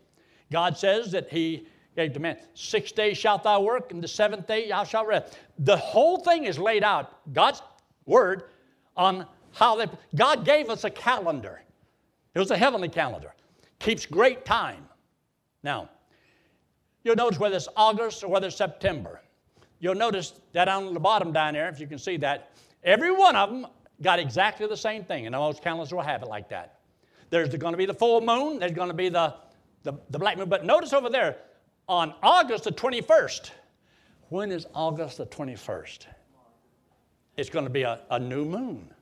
God 0.50 0.76
says 0.76 1.12
that 1.12 1.28
He 1.28 1.66
gave 1.98 2.12
to 2.12 2.20
man. 2.20 2.36
Six 2.54 2.92
days 2.92 3.18
shalt 3.18 3.42
thou 3.42 3.60
work, 3.60 3.90
and 3.90 4.00
the 4.00 4.06
seventh 4.06 4.46
day 4.46 4.68
thou 4.68 4.84
shalt 4.84 5.08
rest. 5.08 5.36
The 5.58 5.76
whole 5.76 6.18
thing 6.20 6.44
is 6.44 6.56
laid 6.56 6.84
out, 6.84 7.32
God's 7.32 7.60
word, 8.06 8.44
on 8.96 9.26
how 9.52 9.74
they, 9.74 9.86
God 10.14 10.44
gave 10.44 10.70
us 10.70 10.84
a 10.84 10.90
calendar. 10.90 11.60
It 12.34 12.38
was 12.38 12.52
a 12.52 12.56
heavenly 12.56 12.88
calendar. 12.88 13.34
Keeps 13.80 14.06
great 14.06 14.44
time. 14.44 14.86
Now, 15.64 15.90
you'll 17.02 17.16
notice 17.16 17.40
whether 17.40 17.56
it's 17.56 17.68
August 17.76 18.22
or 18.22 18.28
whether 18.28 18.46
it's 18.46 18.56
September. 18.56 19.20
You'll 19.80 19.96
notice 19.96 20.34
that 20.52 20.68
on 20.68 20.94
the 20.94 21.00
bottom 21.00 21.32
down 21.32 21.54
there, 21.54 21.68
if 21.68 21.80
you 21.80 21.88
can 21.88 21.98
see 21.98 22.16
that, 22.18 22.52
every 22.84 23.10
one 23.10 23.34
of 23.34 23.50
them 23.50 23.66
got 24.02 24.20
exactly 24.20 24.68
the 24.68 24.76
same 24.76 25.02
thing, 25.02 25.26
and 25.26 25.32
most 25.34 25.64
calendars 25.64 25.92
will 25.92 26.02
have 26.02 26.22
it 26.22 26.28
like 26.28 26.48
that. 26.50 26.78
There's 27.30 27.52
going 27.56 27.72
to 27.72 27.78
be 27.78 27.86
the 27.86 27.94
full 27.94 28.20
moon, 28.20 28.60
there's 28.60 28.70
going 28.70 28.88
to 28.88 28.94
be 28.94 29.08
the, 29.08 29.34
the, 29.82 29.94
the 30.10 30.18
black 30.20 30.38
moon. 30.38 30.48
But 30.48 30.64
notice 30.64 30.92
over 30.92 31.10
there, 31.10 31.38
on 31.88 32.14
August 32.22 32.64
the 32.64 32.72
21st, 32.72 33.50
when 34.28 34.50
is 34.50 34.66
August 34.74 35.18
the 35.18 35.26
21st? 35.26 36.06
It's 37.36 37.50
going 37.50 37.64
to 37.64 37.70
be 37.70 37.82
a, 37.82 38.00
a 38.10 38.18
new 38.18 38.44
moon. 38.44 38.92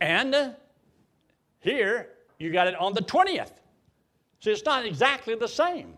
And 0.00 0.34
uh, 0.34 0.50
here, 1.60 2.08
you 2.38 2.52
got 2.52 2.66
it 2.66 2.74
on 2.74 2.92
the 2.92 3.00
20th. 3.00 3.52
So 4.40 4.50
it's 4.50 4.64
not 4.64 4.84
exactly 4.84 5.34
the 5.36 5.48
same. 5.48 5.96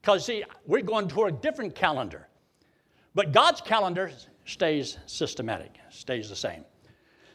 Because, 0.00 0.24
see, 0.26 0.44
we're 0.66 0.82
going 0.82 1.08
toward 1.08 1.34
a 1.34 1.36
different 1.38 1.74
calendar. 1.74 2.28
But 3.14 3.32
God's 3.32 3.60
calendar 3.60 4.12
stays 4.44 4.98
systematic, 5.06 5.78
stays 5.90 6.28
the 6.28 6.36
same. 6.36 6.64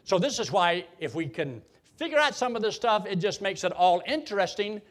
So, 0.03 0.19
this 0.19 0.39
is 0.39 0.51
why, 0.51 0.85
if 0.99 1.15
we 1.15 1.27
can 1.27 1.61
figure 1.97 2.19
out 2.19 2.35
some 2.35 2.55
of 2.55 2.61
this 2.61 2.75
stuff, 2.75 3.05
it 3.07 3.17
just 3.17 3.41
makes 3.41 3.63
it 3.63 3.71
all 3.73 4.01
interesting. 4.07 4.81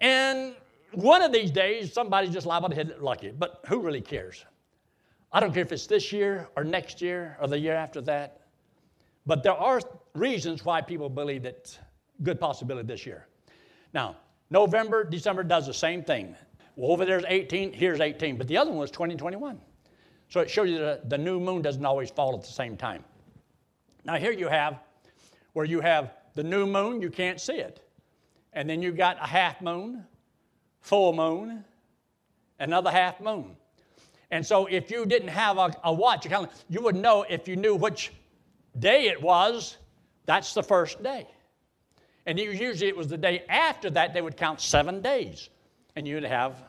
And 0.00 0.54
one 0.92 1.22
of 1.22 1.32
these 1.32 1.50
days, 1.50 1.92
somebody's 1.92 2.30
just 2.30 2.46
liable 2.46 2.68
to 2.68 2.74
hit 2.74 2.88
it 2.88 3.02
lucky. 3.02 3.30
But 3.30 3.60
who 3.68 3.80
really 3.80 4.00
cares? 4.00 4.44
I 5.32 5.40
don't 5.40 5.52
care 5.52 5.62
if 5.62 5.72
it's 5.72 5.86
this 5.86 6.12
year 6.12 6.48
or 6.56 6.64
next 6.64 7.02
year 7.02 7.36
or 7.40 7.48
the 7.48 7.58
year 7.58 7.74
after 7.74 8.00
that. 8.02 8.40
But 9.26 9.42
there 9.42 9.52
are 9.52 9.80
reasons 10.14 10.64
why 10.64 10.80
people 10.80 11.10
believe 11.10 11.42
that 11.42 11.78
good 12.22 12.40
possibility 12.40 12.86
this 12.86 13.04
year. 13.04 13.26
Now, 13.92 14.16
November, 14.50 15.04
December 15.04 15.42
does 15.42 15.66
the 15.66 15.74
same 15.74 16.02
thing. 16.02 16.34
Well, 16.76 16.92
over 16.92 17.04
there's 17.04 17.24
18, 17.28 17.72
here's 17.72 18.00
18, 18.00 18.36
but 18.36 18.48
the 18.48 18.56
other 18.56 18.70
one 18.70 18.78
was 18.78 18.90
2021. 18.90 19.60
So 20.30 20.40
it 20.40 20.48
shows 20.48 20.70
you 20.70 20.78
that 20.78 21.10
the 21.10 21.18
new 21.18 21.40
moon 21.40 21.60
doesn't 21.60 21.84
always 21.84 22.10
fall 22.10 22.34
at 22.34 22.42
the 22.42 22.52
same 22.52 22.76
time. 22.76 23.04
Now, 24.04 24.16
here 24.16 24.32
you 24.32 24.48
have 24.48 24.78
where 25.52 25.66
you 25.66 25.80
have 25.80 26.12
the 26.34 26.42
new 26.42 26.66
moon, 26.66 27.02
you 27.02 27.10
can't 27.10 27.40
see 27.40 27.54
it. 27.54 27.80
And 28.52 28.70
then 28.70 28.80
you've 28.80 28.96
got 28.96 29.18
a 29.20 29.26
half 29.26 29.60
moon, 29.60 30.04
full 30.80 31.12
moon, 31.12 31.64
another 32.58 32.90
half 32.90 33.20
moon. 33.20 33.56
And 34.30 34.46
so 34.46 34.66
if 34.66 34.90
you 34.90 35.06
didn't 35.06 35.28
have 35.28 35.58
a, 35.58 35.74
a 35.84 35.92
watch, 35.92 36.26
you, 36.26 36.48
you 36.68 36.82
would 36.82 36.96
know 36.96 37.24
if 37.28 37.48
you 37.48 37.56
knew 37.56 37.74
which 37.74 38.12
day 38.78 39.06
it 39.06 39.20
was, 39.22 39.76
that's 40.26 40.52
the 40.54 40.62
first 40.62 41.02
day. 41.02 41.26
And 42.26 42.38
usually 42.38 42.88
it 42.88 42.96
was 42.96 43.08
the 43.08 43.16
day 43.16 43.44
after 43.48 43.88
that, 43.90 44.12
they 44.12 44.20
would 44.20 44.36
count 44.36 44.60
seven 44.60 45.00
days. 45.00 45.48
And 45.96 46.06
you'd 46.06 46.24
have 46.24 46.62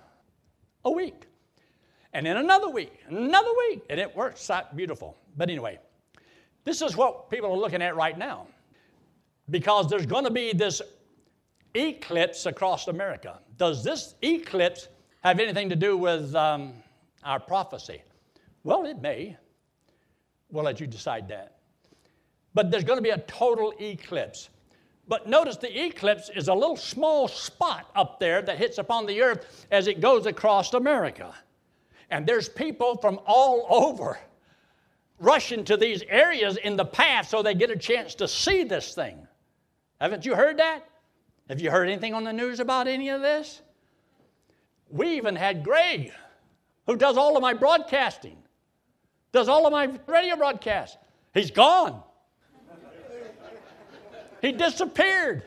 a 0.86 0.92
week. 0.92 1.26
And 2.14 2.26
then 2.26 2.38
another 2.38 2.70
week, 2.70 2.94
another 3.10 3.52
week. 3.68 3.84
And 3.90 4.00
it 4.00 4.16
works 4.16 4.50
out 4.50 4.76
beautiful. 4.76 5.18
But 5.36 5.50
anyway, 5.50 5.80
this 6.64 6.82
is 6.82 6.96
what 6.96 7.30
people 7.30 7.52
are 7.52 7.58
looking 7.58 7.82
at 7.82 7.96
right 7.98 8.18
now. 8.18 8.48
Because 9.50 9.90
there's 9.90 10.06
going 10.06 10.24
to 10.24 10.32
be 10.32 10.54
this 10.54 10.82
eclipse 11.88 12.46
across 12.46 12.88
America. 12.88 13.40
Does 13.58 13.84
this 13.84 14.16
eclipse 14.22 14.88
have 15.24 15.40
anything 15.40 15.70
to 15.70 15.76
do 15.76 15.98
with 15.98 16.36
um, 16.36 16.74
our 17.24 17.40
prophecy? 17.40 18.02
Well, 18.64 18.86
it 18.86 19.02
may. 19.02 19.38
We'll 20.52 20.64
let 20.64 20.80
you 20.80 20.88
decide 20.88 21.28
that. 21.30 21.58
But 22.54 22.72
there's 22.72 22.84
going 22.84 22.98
to 22.98 23.04
be 23.04 23.12
a 23.12 23.20
total 23.20 23.74
eclipse. 23.80 24.50
But 25.08 25.28
notice 25.28 25.58
the 25.58 25.86
eclipse 25.86 26.30
is 26.36 26.48
a 26.48 26.54
little 26.54 26.78
small 26.78 27.28
spot 27.28 27.90
up 27.96 28.20
there 28.20 28.42
that 28.44 28.58
hits 28.58 28.78
upon 28.78 29.06
the 29.06 29.22
earth 29.22 29.66
as 29.72 29.88
it 29.88 30.02
goes 30.02 30.26
across 30.26 30.74
America. 30.74 31.34
And 32.12 32.26
there's 32.26 32.50
people 32.50 32.98
from 32.98 33.20
all 33.26 33.66
over 33.70 34.20
rushing 35.20 35.64
to 35.66 35.78
these 35.78 36.02
areas 36.10 36.58
in 36.58 36.76
the 36.76 36.86
path 36.86 37.30
so 37.30 37.44
they 37.44 37.54
get 37.54 37.70
a 37.70 37.76
chance 37.76 38.16
to 38.16 38.28
see 38.28 38.64
this 38.64 38.96
thing. 38.96 39.28
Haven't 40.00 40.26
you 40.26 40.36
heard 40.36 40.58
that? 40.58 40.88
Have 41.50 41.60
you 41.60 41.72
heard 41.72 41.90
anything 41.90 42.14
on 42.14 42.24
the 42.24 42.32
news 42.32 42.60
about 42.60 42.88
any 42.88 43.10
of 43.10 43.22
this? 43.22 43.62
We 44.92 45.18
even 45.18 45.36
had 45.36 45.64
Greg, 45.64 46.12
who 46.86 46.96
does 46.96 47.18
all 47.18 47.36
of 47.36 47.42
my 47.42 47.54
broadcasting, 47.54 48.38
does 49.32 49.50
all 49.50 49.66
of 49.66 49.72
my 49.72 49.90
radio 50.06 50.36
broadcasts. 50.36 50.98
He's 51.34 51.50
gone. 51.50 52.04
He 54.42 54.52
disappeared. 54.52 55.44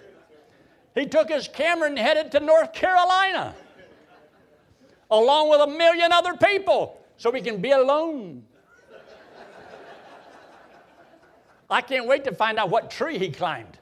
He 0.95 1.07
took 1.07 1.31
his 1.31 1.49
camera 1.49 1.89
and 1.89 1.99
headed 1.99 2.33
to 2.33 2.41
North 2.41 2.73
Carolina, 2.73 3.55
along 5.11 5.51
with 5.51 5.61
a 5.61 5.67
million 5.67 6.13
other 6.13 6.35
people, 6.35 7.01
so 7.17 7.31
we 7.31 7.41
can 7.41 7.61
be 7.61 7.71
alone. 7.71 8.45
I 11.71 11.81
can't 11.81 12.07
wait 12.07 12.25
to 12.25 12.35
find 12.35 12.59
out 12.59 12.69
what 12.71 12.91
tree 12.91 13.19
he 13.19 13.31
climbed. 13.31 13.79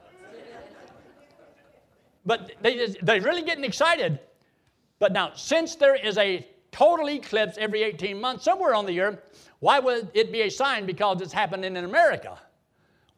But 2.31 2.53
they, 2.63 2.95
they're 3.03 3.21
really 3.21 3.43
getting 3.43 3.65
excited. 3.65 4.21
But 5.01 5.13
now, 5.13 5.33
since 5.35 5.75
there 5.75 5.97
is 5.97 6.17
a 6.17 6.47
total 6.71 7.11
eclipse 7.11 7.59
every 7.59 7.83
18 7.83 8.21
months 8.21 8.45
somewhere 8.45 8.73
on 8.73 8.87
the 8.87 9.01
earth, 9.01 9.19
why 9.59 9.81
would 9.81 10.11
it 10.15 10.31
be 10.31 10.43
a 10.43 10.49
sign 10.49 10.87
because 10.87 11.21
it's 11.23 11.33
happening 11.33 11.75
in 11.75 11.85
America? 11.85 12.39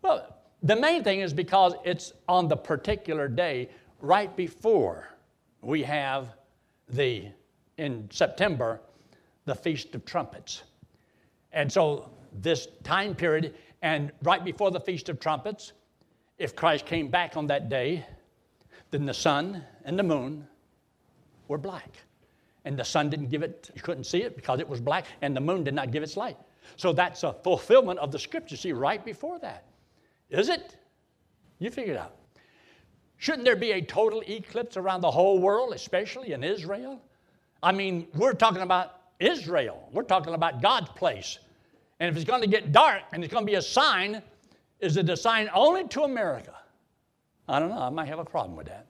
Well, 0.00 0.34
the 0.62 0.76
main 0.76 1.04
thing 1.04 1.20
is 1.20 1.34
because 1.34 1.74
it's 1.84 2.14
on 2.26 2.48
the 2.48 2.56
particular 2.56 3.28
day 3.28 3.68
right 4.00 4.34
before 4.34 5.10
we 5.60 5.82
have 5.82 6.28
the, 6.88 7.26
in 7.76 8.08
September, 8.10 8.80
the 9.44 9.54
Feast 9.54 9.94
of 9.94 10.06
Trumpets. 10.06 10.62
And 11.52 11.70
so 11.70 12.08
this 12.40 12.66
time 12.82 13.14
period, 13.14 13.56
and 13.82 14.10
right 14.22 14.42
before 14.42 14.70
the 14.70 14.80
Feast 14.80 15.10
of 15.10 15.20
Trumpets, 15.20 15.74
if 16.38 16.56
Christ 16.56 16.86
came 16.86 17.08
back 17.08 17.36
on 17.36 17.46
that 17.48 17.68
day, 17.68 18.06
then 18.92 19.06
the 19.06 19.14
sun 19.14 19.64
and 19.84 19.98
the 19.98 20.02
moon 20.02 20.46
were 21.48 21.58
black. 21.58 21.96
And 22.64 22.78
the 22.78 22.84
sun 22.84 23.10
didn't 23.10 23.28
give 23.28 23.42
it, 23.42 23.70
you 23.74 23.82
couldn't 23.82 24.04
see 24.04 24.22
it 24.22 24.36
because 24.36 24.60
it 24.60 24.68
was 24.68 24.80
black, 24.80 25.06
and 25.22 25.34
the 25.34 25.40
moon 25.40 25.64
did 25.64 25.74
not 25.74 25.90
give 25.90 26.04
its 26.04 26.16
light. 26.16 26.36
So 26.76 26.92
that's 26.92 27.24
a 27.24 27.32
fulfillment 27.32 27.98
of 27.98 28.12
the 28.12 28.18
scripture, 28.18 28.56
see, 28.56 28.72
right 28.72 29.04
before 29.04 29.40
that. 29.40 29.64
Is 30.30 30.48
it? 30.48 30.76
You 31.58 31.70
figure 31.70 31.94
it 31.94 31.98
out. 31.98 32.14
Shouldn't 33.16 33.44
there 33.44 33.56
be 33.56 33.72
a 33.72 33.80
total 33.80 34.22
eclipse 34.28 34.76
around 34.76 35.00
the 35.00 35.10
whole 35.10 35.38
world, 35.38 35.72
especially 35.72 36.32
in 36.32 36.44
Israel? 36.44 37.00
I 37.62 37.72
mean, 37.72 38.08
we're 38.14 38.32
talking 38.32 38.62
about 38.62 39.00
Israel. 39.18 39.88
We're 39.92 40.02
talking 40.02 40.34
about 40.34 40.60
God's 40.60 40.90
place. 40.90 41.38
And 42.00 42.10
if 42.10 42.16
it's 42.16 42.28
going 42.28 42.42
to 42.42 42.48
get 42.48 42.72
dark 42.72 43.02
and 43.12 43.24
it's 43.24 43.32
going 43.32 43.46
to 43.46 43.50
be 43.50 43.56
a 43.56 43.62
sign, 43.62 44.22
is 44.80 44.96
it 44.96 45.08
a 45.08 45.16
sign 45.16 45.48
only 45.54 45.86
to 45.88 46.02
America? 46.02 46.54
I 47.52 47.58
don't 47.58 47.68
know. 47.68 47.78
I 47.78 47.90
might 47.90 48.08
have 48.08 48.18
a 48.18 48.24
problem 48.24 48.56
with 48.56 48.66
that. 48.68 48.86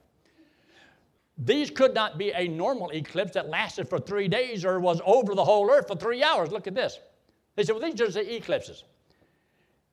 These 1.37 1.69
could 1.69 1.93
not 1.93 2.17
be 2.17 2.31
a 2.31 2.47
normal 2.47 2.91
eclipse 2.91 3.33
that 3.33 3.49
lasted 3.49 3.89
for 3.89 3.99
three 3.99 4.29
days 4.29 4.63
or 4.63 4.79
was 4.79 5.01
over 5.05 5.35
the 5.35 5.43
whole 5.43 5.69
earth 5.69 5.87
for 5.87 5.97
three 5.97 6.23
hours. 6.23 6.49
Look 6.51 6.65
at 6.67 6.73
this. 6.73 6.97
They 7.55 7.63
said, 7.63 7.75
well, 7.75 7.91
these 7.91 7.99
are 7.99 8.09
the 8.09 8.35
eclipses. 8.35 8.85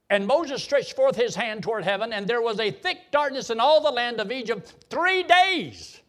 And 0.09 0.25
Moses 0.27 0.63
stretched 0.63 0.95
forth 0.95 1.17
his 1.17 1.35
hand 1.35 1.63
toward 1.63 1.85
heaven, 1.85 2.13
and 2.13 2.27
there 2.27 2.43
was 2.43 2.61
a 2.61 2.71
thick 2.71 2.99
darkness 3.11 3.51
in 3.51 3.59
all 3.59 3.81
the 3.81 3.91
land 3.91 4.21
of 4.21 4.31
Egypt 4.31 4.75
three 4.89 5.25
days. 5.25 6.01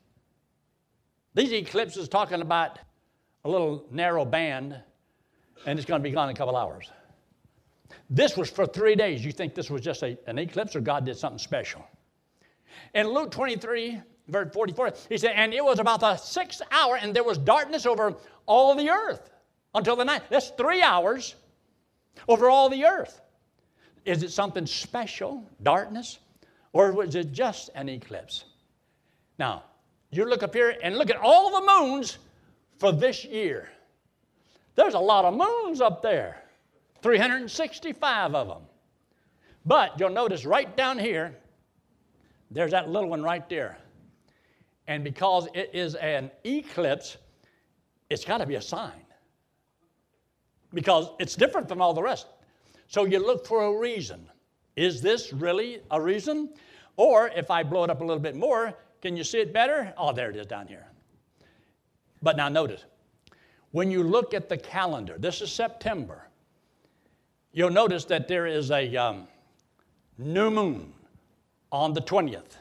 These 1.34 1.54
eclipses 1.54 2.10
talking 2.10 2.42
about 2.42 2.78
a 3.44 3.50
little 3.50 3.86
narrow 3.90 4.26
band, 4.26 4.80
and 5.66 5.80
it's 5.80 5.88
going 5.88 6.02
to 6.02 6.08
be 6.08 6.14
gone 6.14 6.30
in 6.30 6.36
a 6.36 6.38
couple 6.38 6.56
hours. 6.56 6.92
This 8.10 8.38
was 8.38 8.50
for 8.50 8.66
three 8.68 8.96
days. 8.96 9.26
You 9.26 9.32
think 9.32 9.56
this 9.56 9.70
was 9.70 9.82
just 9.82 10.04
a, 10.04 10.18
an 10.28 10.38
eclipse, 10.38 10.76
or 10.76 10.82
God 10.82 11.06
did 11.06 11.18
something 11.18 11.40
special? 11.40 11.84
In 12.94 13.08
Luke 13.08 13.32
23, 13.32 14.02
verse 14.28 14.54
44, 14.54 14.94
he 15.10 15.18
said, 15.18 15.34
And 15.36 15.54
it 15.54 15.64
was 15.64 15.80
about 15.80 16.00
the 16.00 16.16
sixth 16.18 16.62
hour, 16.72 16.98
and 16.98 17.16
there 17.16 17.24
was 17.24 17.38
darkness 17.38 17.86
over 17.86 18.16
all 18.46 18.76
the 18.76 18.90
earth 18.90 19.30
until 19.74 19.96
the 19.96 20.06
night. 20.06 20.24
That's 20.30 20.50
three 20.50 20.82
hours 20.82 21.36
over 22.28 22.50
all 22.50 22.70
the 22.70 22.86
earth. 22.86 23.22
Is 24.06 24.24
it 24.24 24.32
something 24.32 24.66
special, 24.66 25.46
darkness, 25.62 26.20
or 26.74 26.92
was 26.92 27.16
it 27.16 27.32
just 27.32 27.70
an 27.76 27.90
eclipse? 27.90 28.46
Now, 29.38 29.64
you 30.12 30.26
look 30.26 30.44
up 30.44 30.54
here 30.54 30.76
and 30.84 30.98
look 30.98 31.10
at 31.10 31.18
all 31.18 31.52
the 31.52 31.68
moons 31.68 32.18
for 32.80 32.92
this 32.92 33.24
year. 33.24 33.70
There's 34.76 34.94
a 34.94 35.00
lot 35.00 35.26
of 35.26 35.36
moons 35.36 35.82
up 35.82 36.02
there, 36.02 36.44
365 37.02 38.36
of 38.36 38.48
them. 38.48 38.62
But 39.66 40.00
you'll 40.00 40.10
notice 40.10 40.46
right 40.46 40.76
down 40.76 40.98
here, 40.98 41.36
there's 42.52 42.72
that 42.72 42.90
little 42.90 43.10
one 43.10 43.24
right 43.24 43.48
there. 43.50 43.78
And 44.88 45.04
because 45.04 45.48
it 45.54 45.72
is 45.74 45.96
an 45.96 46.30
eclipse, 46.44 47.18
it's 48.10 48.26
got 48.26 48.40
to 48.40 48.46
be 48.46 48.56
a 48.56 48.62
sign 48.62 49.06
because 50.74 51.10
it's 51.20 51.36
different 51.36 51.68
from 51.70 51.82
all 51.82 51.94
the 51.94 52.04
rest. 52.04 52.28
So 52.88 53.06
you 53.06 53.26
look 53.26 53.48
for 53.48 53.64
a 53.64 53.80
reason. 53.80 54.30
Is 54.76 55.02
this 55.02 55.32
really 55.32 55.82
a 55.92 56.02
reason? 56.02 56.50
Or 56.98 57.30
if 57.30 57.50
I 57.50 57.64
blow 57.64 57.86
it 57.86 57.90
up 57.90 58.02
a 58.02 58.04
little 58.04 58.22
bit 58.22 58.36
more, 58.36 58.74
can 59.02 59.16
you 59.16 59.24
see 59.24 59.40
it 59.40 59.54
better? 59.54 59.94
Oh, 59.98 60.12
there 60.12 60.30
it 60.30 60.36
is 60.36 60.46
down 60.46 60.68
here. 60.68 60.88
But 62.22 62.38
now 62.38 62.50
notice, 62.50 62.86
when 63.72 63.90
you 63.90 64.04
look 64.04 64.34
at 64.34 64.50
the 64.50 64.58
calendar, 64.58 65.16
this 65.18 65.42
is 65.42 65.52
September, 65.52 66.28
you'll 67.54 67.72
notice 67.72 68.06
that 68.06 68.28
there 68.28 68.46
is 68.46 68.72
a 68.72 68.96
um, 68.96 69.28
new 70.18 70.52
moon 70.52 70.94
on 71.72 71.94
the 71.94 72.02
20th 72.02 72.58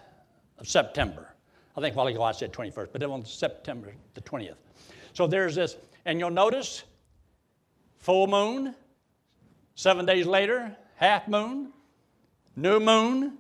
of 0.59 0.69
September. 0.69 1.35
I 1.77 1.81
think 1.81 1.95
a 1.95 1.99
while 1.99 2.07
ago 2.07 2.23
I 2.23 2.33
said 2.33 2.53
21st, 2.53 2.89
but 2.93 3.03
it 3.03 3.11
was 3.11 3.33
September 3.33 3.93
the 4.15 4.21
20th. 4.21 4.57
So 5.13 5.27
there's 5.27 5.55
this, 5.55 5.77
and 6.05 6.19
you'll 6.19 6.31
notice 6.31 6.85
full 7.99 8.27
moon, 8.27 8.75
seven 9.75 10.07
days 10.07 10.27
later, 10.27 10.77
half 10.97 11.29
moon, 11.29 11.73
new 12.57 12.81
moon, 12.81 13.39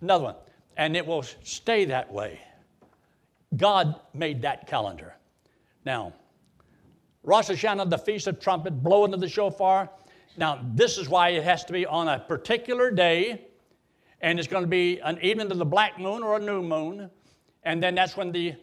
another 0.00 0.24
one. 0.24 0.36
And 0.76 0.96
it 0.96 1.06
will 1.06 1.22
stay 1.42 1.86
that 1.86 2.12
way. 2.12 2.40
God 3.56 4.00
made 4.12 4.42
that 4.42 4.66
calendar. 4.66 5.14
Now, 5.84 6.12
Rosh 7.22 7.48
Hashanah, 7.50 7.90
the 7.90 7.98
Feast 7.98 8.26
of 8.26 8.38
Trumpet, 8.38 8.82
blowing 8.82 9.14
of 9.14 9.20
the 9.20 9.28
shofar. 9.28 9.90
Now, 10.36 10.60
this 10.74 10.98
is 10.98 11.08
why 11.08 11.30
it 11.30 11.44
has 11.44 11.64
to 11.64 11.72
be 11.72 11.86
on 11.86 12.08
a 12.08 12.18
particular 12.18 12.90
day, 12.90 13.46
and 14.20 14.38
it's 14.38 14.48
going 14.48 14.64
to 14.64 14.68
be 14.68 14.98
an 15.00 15.18
evening 15.22 15.50
of 15.50 15.58
the 15.58 15.64
black 15.64 15.98
moon 15.98 16.22
or 16.22 16.36
a 16.36 16.40
new 16.40 16.62
moon, 16.62 17.10
and 17.64 17.82
then 17.82 17.94
that's 17.94 18.16
when 18.16 18.32
the 18.32 18.54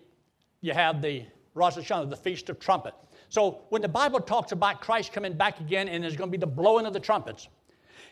you 0.61 0.73
have 0.73 1.01
the 1.01 1.25
Rosh 1.55 1.77
Hashanah, 1.77 2.09
the 2.09 2.15
Feast 2.15 2.49
of 2.49 2.59
Trumpet. 2.59 2.93
So 3.29 3.63
when 3.69 3.81
the 3.81 3.89
Bible 3.89 4.19
talks 4.19 4.51
about 4.51 4.79
Christ 4.79 5.11
coming 5.11 5.33
back 5.33 5.59
again 5.59 5.89
and 5.89 6.03
there's 6.03 6.15
going 6.15 6.29
to 6.29 6.31
be 6.31 6.39
the 6.39 6.47
blowing 6.47 6.85
of 6.85 6.93
the 6.93 6.99
trumpets, 6.99 7.49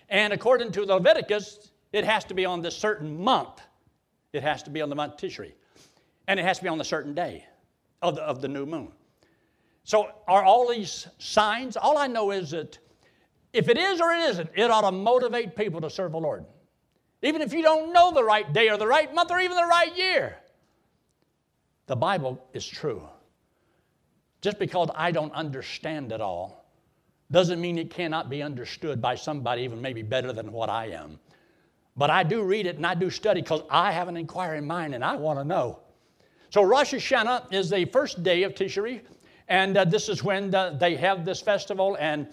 and 0.10 0.34
according 0.34 0.72
to 0.74 0.84
Leviticus, 0.84 1.72
it 1.94 2.04
has 2.04 2.26
to 2.26 2.34
be 2.34 2.46
on 2.46 2.62
this 2.62 2.76
certain 2.76 3.24
month. 3.24 3.62
It 4.34 4.44
has 4.44 4.64
to 4.64 4.70
be 4.70 4.82
on 4.82 4.90
the 4.90 4.96
month 4.96 5.18
Tishri. 5.18 5.54
And 6.28 6.40
it 6.40 6.44
has 6.44 6.58
to 6.58 6.64
be 6.64 6.70
on 6.70 6.80
a 6.80 6.84
certain 6.84 7.14
day 7.14 7.46
of 8.02 8.16
the, 8.16 8.22
of 8.22 8.42
the 8.42 8.48
new 8.48 8.66
moon. 8.66 8.92
So 9.84 10.10
are 10.28 10.44
all 10.44 10.70
these 10.70 11.08
signs? 11.18 11.78
All 11.78 11.98
I 11.98 12.08
know 12.08 12.32
is 12.32 12.52
that 12.52 12.78
if 13.54 13.70
it 13.70 13.78
is 13.78 14.00
or 14.00 14.12
it 14.12 14.30
isn't, 14.30 14.50
it 14.56 14.70
ought 14.70 14.82
to 14.82 14.92
motivate 14.92 15.56
people 15.56 15.82
to 15.82 15.90
serve 15.90 16.12
the 16.12 16.20
Lord. 16.20 16.46
Even 17.22 17.42
if 17.42 17.54
you 17.54 17.62
don't 17.62 17.94
know 17.94 18.12
the 18.12 18.24
right 18.24 18.52
day 18.52 18.70
or 18.70 18.78
the 18.78 18.88
right 18.88 19.14
month 19.14 19.32
or 19.32 19.40
even 19.40 19.56
the 19.56 19.68
right 19.68 19.96
year. 19.96 20.38
The 21.88 21.96
Bible 21.96 22.44
is 22.54 22.66
true. 22.66 23.04
Just 24.42 24.58
because 24.58 24.90
I 24.96 25.12
don't 25.12 25.34
understand 25.34 26.12
it 26.12 26.22
all 26.22 26.66
doesn't 27.32 27.62
mean 27.62 27.78
it 27.78 27.90
cannot 27.90 28.30
be 28.30 28.42
understood 28.42 29.02
by 29.02 29.16
somebody 29.16 29.62
even 29.64 29.82
maybe 29.82 30.02
better 30.02 30.34
than 30.34 30.52
what 30.52 30.70
I 30.70 30.88
am. 30.88 31.20
But 31.96 32.10
I 32.10 32.24
do 32.24 32.44
read 32.44 32.66
it 32.66 32.78
and 32.78 32.86
I 32.86 32.96
do 32.96 33.10
study 33.10 33.42
because 33.42 33.62
I 33.70 33.92
have 33.92 34.08
an 34.08 34.18
inquiring 34.18 34.66
mind 34.66 34.96
and 34.96 35.04
I 35.04 35.16
want 35.16 35.40
to 35.40 35.46
know. 35.46 35.80
So 36.50 36.64
Rosh 36.64 36.94
Hashanah 36.94 37.54
is 37.54 37.70
the 37.70 37.86
first 37.86 38.24
day 38.24 38.44
of 38.44 38.54
Tishri, 38.54 39.02
and 39.48 39.78
uh, 39.78 39.86
this 39.86 40.10
is 40.10 40.24
when 40.24 40.52
the, 40.52 40.76
they 40.80 40.96
have 40.96 41.24
this 41.24 41.42
festival 41.42 41.98
and 42.00 42.28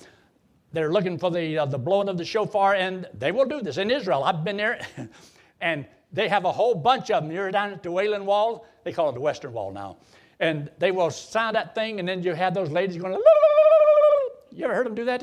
they're 0.72 0.92
looking 0.92 1.18
for 1.18 1.30
the, 1.30 1.58
uh, 1.58 1.66
the 1.66 1.78
blowing 1.78 2.08
of 2.08 2.18
the 2.18 2.24
shofar, 2.24 2.74
and 2.74 3.06
they 3.14 3.32
will 3.32 3.46
do 3.46 3.60
this 3.60 3.78
in 3.78 3.90
Israel. 3.90 4.24
I've 4.24 4.44
been 4.44 4.56
there, 4.56 4.86
and 5.60 5.86
they 6.12 6.28
have 6.28 6.44
a 6.44 6.52
whole 6.52 6.74
bunch 6.74 7.10
of 7.10 7.22
them. 7.22 7.32
You're 7.32 7.50
down 7.50 7.72
at 7.72 7.82
the 7.82 7.90
Wailing 7.90 8.24
Wall, 8.24 8.66
they 8.84 8.92
call 8.92 9.10
it 9.10 9.14
the 9.14 9.20
Western 9.20 9.52
Wall 9.52 9.72
now 9.72 9.96
and 10.40 10.70
they 10.78 10.90
will 10.90 11.10
sound 11.10 11.56
that 11.56 11.74
thing, 11.74 11.98
and 11.98 12.08
then 12.08 12.22
you 12.22 12.34
have 12.34 12.54
those 12.54 12.70
ladies 12.70 12.96
going. 12.96 13.16
You 14.50 14.64
ever 14.64 14.74
heard 14.74 14.86
them 14.86 14.96
do 14.96 15.04
that? 15.04 15.22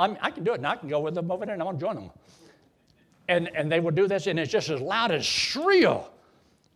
I'm, 0.00 0.16
i 0.20 0.28
can 0.28 0.42
do 0.42 0.52
it 0.52 0.60
now. 0.60 0.72
I 0.72 0.76
can 0.76 0.88
go 0.88 0.98
with 0.98 1.14
them 1.14 1.30
over 1.30 1.46
there, 1.46 1.52
and 1.52 1.62
I'm 1.62 1.68
gonna 1.68 1.78
join 1.78 1.94
them. 1.94 2.10
And 3.28 3.48
and 3.54 3.70
they 3.70 3.78
will 3.78 3.92
do 3.92 4.08
this, 4.08 4.26
and 4.26 4.40
it's 4.40 4.50
just 4.50 4.70
as 4.70 4.80
loud 4.80 5.12
as 5.12 5.24
shrill. 5.24 6.10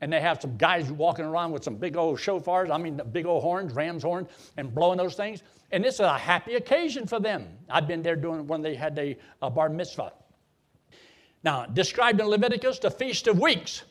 And 0.01 0.13
they 0.13 0.21
have 0.21 0.41
some 0.41 0.57
guys 0.57 0.91
walking 0.91 1.27
around 1.27 1.53
with 1.53 1.63
some 1.63 1.77
big 1.77 1.97
old 1.97 2.19
shofars, 2.19 2.71
I 2.71 2.79
mean, 2.79 3.01
big 3.13 3.27
old 3.27 3.43
horns, 3.43 3.75
ram's 3.75 4.03
horns, 4.03 4.29
and 4.57 4.75
blowing 4.75 4.97
those 4.97 5.15
things. 5.15 5.43
And 5.73 5.85
this 5.85 5.95
is 5.95 6.01
a 6.01 6.17
happy 6.17 6.55
occasion 6.55 7.07
for 7.07 7.21
them. 7.21 7.49
I've 7.69 7.87
been 7.87 8.03
there 8.03 8.17
doing 8.17 8.47
when 8.47 8.63
they 8.63 8.75
had 8.75 8.99
a, 8.99 9.17
a 9.43 9.51
bar 9.51 9.69
mitzvah. 9.69 10.13
Now, 11.43 11.67
described 11.67 12.21
in 12.21 12.27
Leviticus, 12.27 12.79
the 12.79 12.91
Feast 12.91 13.27
of 13.27 13.39
Weeks. 13.39 13.83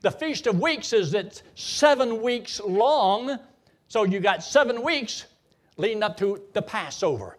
The 0.00 0.10
Feast 0.10 0.46
of 0.46 0.60
Weeks 0.60 0.92
is 0.92 1.12
it's 1.14 1.42
seven 1.54 2.22
weeks 2.22 2.60
long. 2.60 3.38
So 3.88 4.04
you 4.04 4.20
got 4.20 4.42
seven 4.42 4.82
weeks 4.82 5.26
leading 5.76 6.02
up 6.02 6.16
to 6.18 6.42
the 6.54 6.62
Passover. 6.62 7.38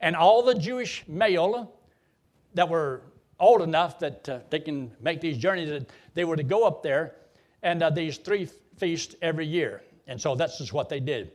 And 0.00 0.16
all 0.16 0.42
the 0.42 0.54
Jewish 0.54 1.04
male 1.06 1.74
that 2.54 2.68
were 2.68 3.02
old 3.40 3.62
enough 3.62 3.98
that 3.98 4.28
uh, 4.28 4.38
they 4.50 4.60
can 4.60 4.90
make 5.00 5.20
these 5.20 5.36
journeys, 5.36 5.84
they 6.14 6.24
were 6.24 6.36
to 6.36 6.42
go 6.42 6.66
up 6.66 6.82
there 6.82 7.14
and 7.62 7.82
uh, 7.82 7.90
these 7.90 8.18
three 8.18 8.48
feasts 8.76 9.14
every 9.22 9.46
year. 9.46 9.82
And 10.06 10.20
so 10.20 10.34
that's 10.34 10.58
just 10.58 10.72
what 10.72 10.88
they 10.88 11.00
did. 11.00 11.32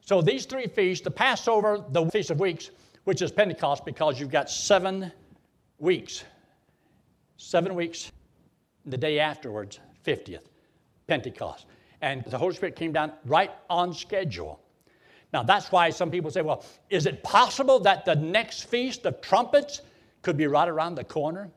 So 0.00 0.22
these 0.22 0.46
three 0.46 0.66
feasts, 0.66 1.04
the 1.04 1.10
Passover, 1.10 1.84
the 1.90 2.06
Feast 2.06 2.30
of 2.30 2.40
Weeks, 2.40 2.70
which 3.04 3.22
is 3.22 3.30
Pentecost 3.30 3.84
because 3.84 4.18
you've 4.18 4.30
got 4.30 4.50
seven 4.50 5.12
weeks. 5.78 6.24
Seven 7.36 7.74
weeks, 7.74 8.10
the 8.86 8.96
day 8.96 9.20
afterwards, 9.20 9.78
50th, 10.04 10.46
Pentecost. 11.06 11.66
And 12.00 12.24
the 12.24 12.38
Holy 12.38 12.54
Spirit 12.54 12.76
came 12.76 12.92
down 12.92 13.12
right 13.24 13.50
on 13.70 13.92
schedule. 13.94 14.60
Now, 15.32 15.42
that's 15.42 15.70
why 15.70 15.90
some 15.90 16.10
people 16.10 16.30
say, 16.30 16.42
well, 16.42 16.64
is 16.90 17.06
it 17.06 17.22
possible 17.22 17.80
that 17.80 18.04
the 18.04 18.16
next 18.16 18.64
Feast 18.64 19.04
of 19.04 19.20
Trumpets 19.20 19.82
could 20.22 20.36
be 20.36 20.46
right 20.46 20.68
around 20.68 20.94
the 20.94 21.04
corner? 21.04 21.50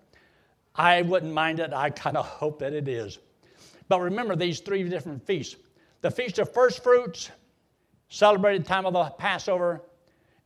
I 0.76 1.02
wouldn't 1.02 1.34
mind 1.34 1.60
it. 1.60 1.74
I 1.74 1.90
kind 1.90 2.18
of 2.18 2.26
hope 2.26 2.60
that 2.60 2.74
it 2.74 2.88
is. 2.88 3.20
But 3.92 4.00
remember 4.00 4.38
these 4.38 4.62
three 4.62 4.88
different 4.88 5.28
feasts 5.28 5.58
the 6.00 6.10
Feast 6.10 6.40
of 6.40 6.54
First 6.54 6.82
Fruits, 6.82 7.30
celebrated 8.08 8.66
time 8.66 8.86
of 8.86 8.94
the 8.94 9.04
Passover, 9.18 9.82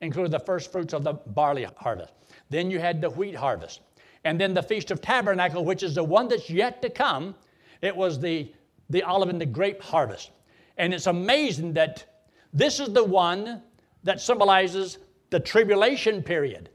included 0.01 0.31
the 0.31 0.39
first 0.39 0.71
fruits 0.71 0.95
of 0.95 1.03
the 1.03 1.13
barley 1.13 1.67
harvest. 1.77 2.12
Then 2.49 2.71
you 2.71 2.79
had 2.79 3.01
the 3.01 3.12
wheat 3.12 3.36
harvest. 3.36 3.81
And 4.23 4.41
then 4.41 4.55
the 4.55 4.63
Feast 4.63 4.89
of 4.89 4.99
Tabernacle, 4.99 5.63
which 5.63 5.84
is 5.84 5.93
the 5.93 6.03
one 6.03 6.27
that's 6.27 6.49
yet 6.49 6.81
to 6.81 6.89
come, 6.89 7.36
it 7.84 7.95
was 7.95 8.19
the, 8.19 8.51
the 8.89 9.03
olive 9.03 9.29
and 9.29 9.39
the 9.39 9.45
grape 9.45 9.79
harvest. 9.79 10.31
And 10.77 10.91
it's 10.91 11.05
amazing 11.05 11.73
that 11.73 12.03
this 12.51 12.79
is 12.79 12.93
the 12.93 13.03
one 13.03 13.62
that 14.01 14.19
symbolizes 14.19 14.97
the 15.29 15.39
tribulation 15.39 16.23
period. 16.23 16.71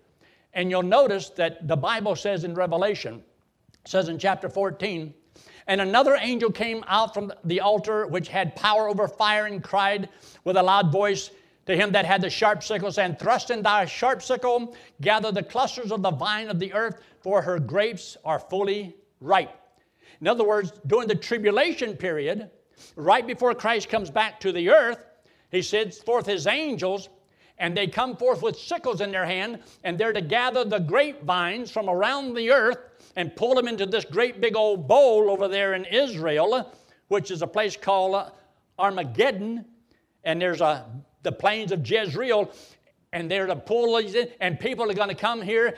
And 0.54 0.70
you'll 0.70 0.85
notice 0.85 1.30
that 1.30 1.66
the 1.66 1.76
Bible 1.76 2.14
says 2.14 2.44
in 2.44 2.54
Revelation, 2.54 3.24
says 3.87 4.09
in 4.09 4.20
chapter 4.20 4.48
14, 4.48 5.14
and 5.70 5.80
another 5.80 6.16
angel 6.20 6.50
came 6.50 6.85
out 6.88 7.14
from 7.14 7.33
the 7.44 7.61
altar 7.61 8.04
which 8.09 8.26
had 8.26 8.56
power 8.56 8.88
over 8.88 9.06
fire 9.06 9.46
and 9.46 9.62
cried 9.62 10.09
with 10.42 10.56
a 10.56 10.62
loud 10.62 10.90
voice 10.90 11.30
to 11.66 11.76
him 11.76 11.92
that 11.92 12.04
had 12.04 12.20
the 12.20 12.28
sharp 12.28 12.64
sickle, 12.64 12.90
saying, 12.90 13.14
Thrust 13.14 13.52
in 13.52 13.62
thy 13.62 13.85
sharp 13.85 14.20
sickle, 14.20 14.74
gather 15.00 15.30
the 15.30 15.44
clusters 15.44 15.92
of 15.92 16.02
the 16.02 16.11
vine 16.11 16.48
of 16.48 16.59
the 16.59 16.72
earth, 16.72 17.00
for 17.20 17.40
her 17.40 17.61
grapes 17.61 18.16
are 18.24 18.40
fully 18.40 18.96
ripe. 19.20 19.56
In 20.20 20.26
other 20.26 20.42
words, 20.42 20.72
during 20.88 21.06
the 21.06 21.14
tribulation 21.14 21.96
period, 21.96 22.50
right 22.96 23.24
before 23.24 23.54
Christ 23.54 23.88
comes 23.88 24.11
back 24.11 24.40
to 24.40 24.50
the 24.50 24.70
earth, 24.70 25.06
he 25.52 25.62
sends 25.62 25.98
forth 25.98 26.26
his 26.26 26.48
angels, 26.48 27.11
and 27.59 27.76
they 27.76 27.87
come 27.87 28.16
forth 28.16 28.42
with 28.42 28.59
sickles 28.59 29.00
in 29.00 29.12
their 29.12 29.26
hand, 29.26 29.61
and 29.85 29.96
they're 29.96 30.12
to 30.12 30.20
gather 30.20 30.64
the 30.64 30.80
grapevines 30.80 31.70
from 31.70 31.88
around 31.88 32.35
the 32.35 32.50
earth 32.50 32.89
and 33.16 33.35
pull 33.35 33.55
them 33.55 33.68
into 33.68 33.87
this 33.87 34.05
great 34.05 34.40
big 34.40 34.57
old 34.57 34.87
bowl 34.87 35.31
over 35.31 35.49
there 35.49 35.75
in 35.75 35.85
Israel, 35.85 36.73
which 37.09 37.31
is 37.31 37.42
a 37.42 37.46
place 37.46 37.77
called 37.77 38.31
Armageddon. 38.79 39.64
And 40.25 40.40
there's 40.40 40.61
a, 40.61 40.87
the 41.23 41.33
plains 41.33 41.73
of 41.73 41.88
Jezreel, 41.88 42.53
and 43.12 43.31
they're 43.31 43.46
to 43.46 43.57
pull 43.57 43.96
these 43.96 44.14
in, 44.14 44.29
and 44.40 44.59
people 44.61 44.90
are 44.90 44.94
going 44.94 45.09
to 45.09 45.14
come 45.14 45.42
here, 45.42 45.77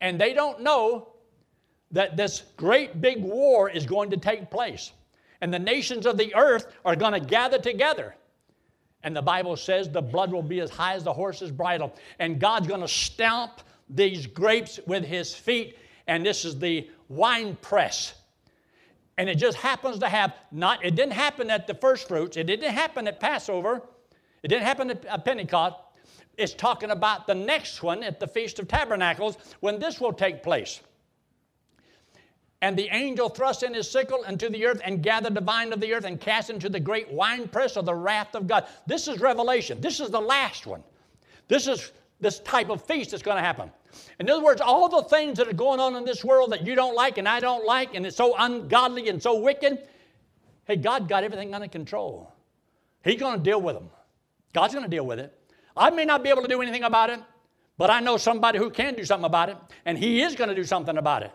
and 0.00 0.20
they 0.20 0.32
don't 0.32 0.60
know 0.60 1.14
that 1.92 2.16
this 2.16 2.42
great 2.56 3.00
big 3.00 3.22
war 3.22 3.70
is 3.70 3.86
going 3.86 4.10
to 4.10 4.16
take 4.16 4.50
place. 4.50 4.92
And 5.40 5.52
the 5.52 5.58
nations 5.58 6.06
of 6.06 6.16
the 6.16 6.34
earth 6.34 6.66
are 6.84 6.96
going 6.96 7.12
to 7.12 7.20
gather 7.20 7.58
together. 7.58 8.16
And 9.02 9.14
the 9.14 9.22
Bible 9.22 9.56
says 9.56 9.90
the 9.90 10.02
blood 10.02 10.32
will 10.32 10.42
be 10.42 10.60
as 10.60 10.70
high 10.70 10.94
as 10.94 11.04
the 11.04 11.12
horse's 11.12 11.50
bridle. 11.50 11.94
And 12.18 12.40
God's 12.40 12.66
going 12.66 12.80
to 12.80 12.88
stamp 12.88 13.60
these 13.88 14.26
grapes 14.26 14.80
with 14.86 15.04
his 15.04 15.34
feet. 15.34 15.78
And 16.06 16.24
this 16.24 16.44
is 16.44 16.58
the 16.58 16.88
wine 17.08 17.56
press. 17.62 18.14
And 19.16 19.28
it 19.28 19.36
just 19.36 19.56
happens 19.58 19.98
to 20.00 20.08
have 20.08 20.34
not, 20.50 20.84
it 20.84 20.96
didn't 20.96 21.12
happen 21.12 21.50
at 21.50 21.66
the 21.66 21.74
first 21.74 22.08
fruits, 22.08 22.36
it 22.36 22.44
didn't 22.44 22.72
happen 22.72 23.06
at 23.06 23.20
Passover, 23.20 23.82
it 24.42 24.48
didn't 24.48 24.64
happen 24.64 24.90
at 24.90 25.24
Pentecost. 25.24 25.76
It's 26.36 26.52
talking 26.52 26.90
about 26.90 27.28
the 27.28 27.34
next 27.34 27.82
one 27.82 28.02
at 28.02 28.18
the 28.18 28.26
Feast 28.26 28.58
of 28.58 28.66
Tabernacles 28.66 29.38
when 29.60 29.78
this 29.78 30.00
will 30.00 30.12
take 30.12 30.42
place. 30.42 30.80
And 32.60 32.76
the 32.76 32.88
angel 32.90 33.28
thrust 33.28 33.62
in 33.62 33.74
his 33.74 33.90
sickle 33.90 34.24
into 34.24 34.48
the 34.48 34.66
earth 34.66 34.80
and 34.84 35.02
gathered 35.02 35.34
the 35.34 35.40
vine 35.40 35.72
of 35.72 35.80
the 35.80 35.92
earth 35.92 36.04
and 36.04 36.20
cast 36.20 36.50
into 36.50 36.68
the 36.68 36.80
great 36.80 37.10
winepress 37.12 37.76
of 37.76 37.84
the 37.84 37.94
wrath 37.94 38.34
of 38.34 38.46
God. 38.46 38.66
This 38.86 39.06
is 39.06 39.20
Revelation. 39.20 39.80
This 39.80 40.00
is 40.00 40.10
the 40.10 40.20
last 40.20 40.66
one. 40.66 40.82
This 41.46 41.68
is 41.68 41.92
this 42.24 42.40
type 42.40 42.70
of 42.70 42.84
feast 42.84 43.12
that's 43.12 43.22
going 43.22 43.36
to 43.36 43.42
happen. 43.42 43.70
In 44.18 44.28
other 44.28 44.42
words, 44.42 44.60
all 44.60 44.88
the 44.88 45.04
things 45.08 45.38
that 45.38 45.46
are 45.46 45.52
going 45.52 45.78
on 45.78 45.94
in 45.94 46.04
this 46.04 46.24
world 46.24 46.50
that 46.50 46.66
you 46.66 46.74
don't 46.74 46.96
like 46.96 47.18
and 47.18 47.28
I 47.28 47.38
don't 47.38 47.64
like, 47.64 47.94
and 47.94 48.04
it's 48.04 48.16
so 48.16 48.34
ungodly 48.36 49.08
and 49.08 49.22
so 49.22 49.38
wicked, 49.38 49.86
hey, 50.64 50.76
God 50.76 51.08
got 51.08 51.22
everything 51.22 51.54
under 51.54 51.68
control. 51.68 52.32
He's 53.04 53.20
going 53.20 53.38
to 53.38 53.42
deal 53.42 53.60
with 53.60 53.76
them. 53.76 53.90
God's 54.52 54.74
going 54.74 54.84
to 54.84 54.90
deal 54.90 55.06
with 55.06 55.20
it. 55.20 55.32
I 55.76 55.90
may 55.90 56.04
not 56.04 56.24
be 56.24 56.30
able 56.30 56.42
to 56.42 56.48
do 56.48 56.62
anything 56.62 56.84
about 56.84 57.10
it, 57.10 57.20
but 57.76 57.90
I 57.90 58.00
know 58.00 58.16
somebody 58.16 58.58
who 58.58 58.70
can 58.70 58.94
do 58.94 59.04
something 59.04 59.26
about 59.26 59.48
it, 59.48 59.56
and 59.84 59.98
he 59.98 60.22
is 60.22 60.34
going 60.34 60.48
to 60.48 60.56
do 60.56 60.64
something 60.64 60.96
about 60.96 61.22
it. 61.22 61.32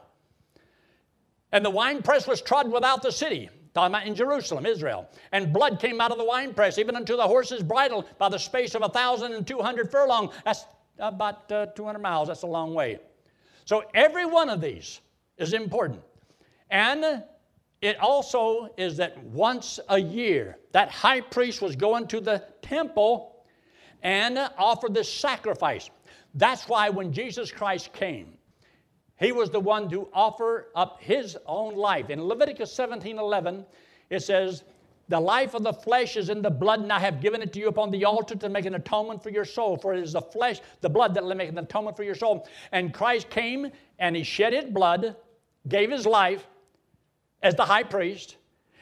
And 1.52 1.63
the 1.65 1.69
winepress 1.69 2.28
was 2.28 2.41
trod 2.41 2.71
without 2.71 3.02
the 3.02 3.12
city, 3.12 3.49
talking 3.73 3.93
about 3.93 4.08
in 4.08 4.15
Jerusalem, 4.15 4.65
Israel. 4.65 5.10
And 5.32 5.52
blood 5.52 5.80
came 5.80 5.99
out 5.99 6.12
of 6.12 6.17
the 6.17 6.25
winepress, 6.25 6.78
even 6.78 6.95
unto 6.95 7.15
the 7.17 7.28
horse's 7.28 7.62
bridle, 7.62 8.06
by 8.17 8.30
the 8.30 8.38
space 8.38 8.75
of 8.75 8.84
a 8.84 8.89
thousand 8.89 9.34
and 9.34 9.45
two 9.45 9.60
hundred 9.60 9.91
furlong. 9.91 10.32
That's 10.45 10.65
about 10.99 11.51
uh, 11.51 11.67
200 11.67 11.99
miles. 11.99 12.27
That's 12.27 12.43
a 12.43 12.47
long 12.47 12.73
way. 12.73 12.99
So 13.65 13.83
every 13.93 14.25
one 14.25 14.49
of 14.49 14.62
these 14.62 15.01
is 15.38 15.53
important. 15.53 16.01
And 16.69 17.23
it 17.81 17.99
also 17.99 18.69
is 18.77 18.97
that 18.97 19.17
once 19.23 19.79
a 19.89 19.99
year, 19.99 20.57
that 20.71 20.89
high 20.89 21.21
priest 21.21 21.62
was 21.62 21.75
going 21.75 22.07
to 22.07 22.19
the 22.19 22.43
temple 22.62 23.45
and 24.03 24.38
offer 24.57 24.88
this 24.89 25.12
sacrifice. 25.12 25.89
That's 26.33 26.67
why 26.67 26.89
when 26.89 27.12
Jesus 27.12 27.51
Christ 27.51 27.93
came, 27.93 28.38
he 29.19 29.31
was 29.31 29.49
the 29.49 29.59
one 29.59 29.89
to 29.89 30.07
offer 30.13 30.69
up 30.75 31.01
his 31.01 31.38
own 31.45 31.75
life. 31.75 32.09
In 32.09 32.23
Leviticus 32.23 32.71
17 32.73 33.17
11, 33.17 33.65
it 34.09 34.21
says, 34.21 34.63
The 35.09 35.19
life 35.19 35.55
of 35.55 35.63
the 35.63 35.73
flesh 35.73 36.17
is 36.17 36.29
in 36.29 36.43
the 36.43 36.51
blood, 36.51 36.81
and 36.81 36.93
I 36.93 36.99
have 36.99 37.19
given 37.19 37.41
it 37.41 37.51
to 37.53 37.59
you 37.59 37.67
upon 37.67 37.89
the 37.89 38.05
altar 38.05 38.35
to 38.35 38.47
make 38.47 38.65
an 38.65 38.75
atonement 38.75 39.23
for 39.23 39.31
your 39.31 39.43
soul. 39.43 39.75
For 39.75 39.93
it 39.93 40.03
is 40.03 40.13
the 40.13 40.21
flesh, 40.21 40.61
the 40.81 40.89
blood 40.89 41.15
that 41.15 41.23
will 41.23 41.33
make 41.33 41.49
an 41.49 41.57
atonement 41.57 41.97
for 41.97 42.03
your 42.03 42.13
soul. 42.13 42.47
And 42.71 42.93
Christ 42.93 43.29
came 43.31 43.71
and 43.97 44.15
he 44.15 44.23
shed 44.23 44.53
his 44.53 44.65
blood, 44.65 45.15
gave 45.67 45.89
his 45.89 46.05
life 46.05 46.47
as 47.41 47.55
the 47.55 47.65
high 47.65 47.83
priest, 47.83 48.37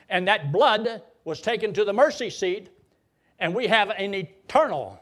and 0.10 0.28
that 0.28 0.52
blood 0.52 1.02
was 1.24 1.40
taken 1.40 1.74
to 1.74 1.86
the 1.86 1.94
mercy 1.94 2.30
seat, 2.30 2.70
and 3.40 3.56
we 3.56 3.68
have 3.68 3.90
an 3.92 4.14
eternal, 4.14 5.00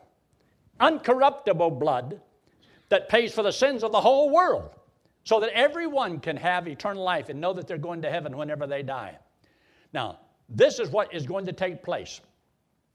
uncorruptible 0.79 1.79
blood 1.79 2.21
that 2.89 3.09
pays 3.09 3.33
for 3.33 3.41
the 3.41 3.51
sins 3.51 3.83
of 3.83 3.91
the 3.91 4.01
whole 4.01 4.29
world 4.29 4.75
so 5.23 5.39
that 5.39 5.49
everyone 5.57 6.19
can 6.19 6.37
have 6.37 6.67
eternal 6.67 7.03
life 7.03 7.29
and 7.29 7.41
know 7.41 7.53
that 7.53 7.67
they're 7.67 7.79
going 7.79 8.03
to 8.03 8.11
heaven 8.11 8.37
whenever 8.37 8.67
they 8.67 8.83
die. 8.83 9.17
Now, 9.91 10.19
this 10.49 10.79
is 10.79 10.89
what 10.89 11.13
is 11.13 11.25
going 11.25 11.45
to 11.45 11.53
take 11.53 11.83
place. 11.83 12.21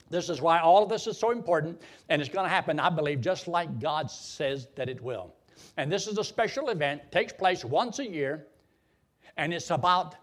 This 0.09 0.29
is 0.29 0.41
why 0.41 0.59
all 0.59 0.83
of 0.83 0.89
this 0.89 1.07
is 1.07 1.17
so 1.17 1.31
important, 1.31 1.81
and 2.09 2.21
it's 2.21 2.29
going 2.29 2.45
to 2.45 2.49
happen, 2.49 2.79
I 2.79 2.89
believe, 2.89 3.21
just 3.21 3.47
like 3.47 3.79
God 3.79 4.11
says 4.11 4.67
that 4.75 4.89
it 4.89 5.01
will. 5.01 5.33
And 5.77 5.91
this 5.91 6.07
is 6.07 6.17
a 6.17 6.23
special 6.23 6.69
event, 6.69 7.01
takes 7.11 7.31
place 7.31 7.63
once 7.63 7.99
a 7.99 8.07
year, 8.07 8.47
and 9.37 9.53
it's 9.53 9.71
about 9.71 10.15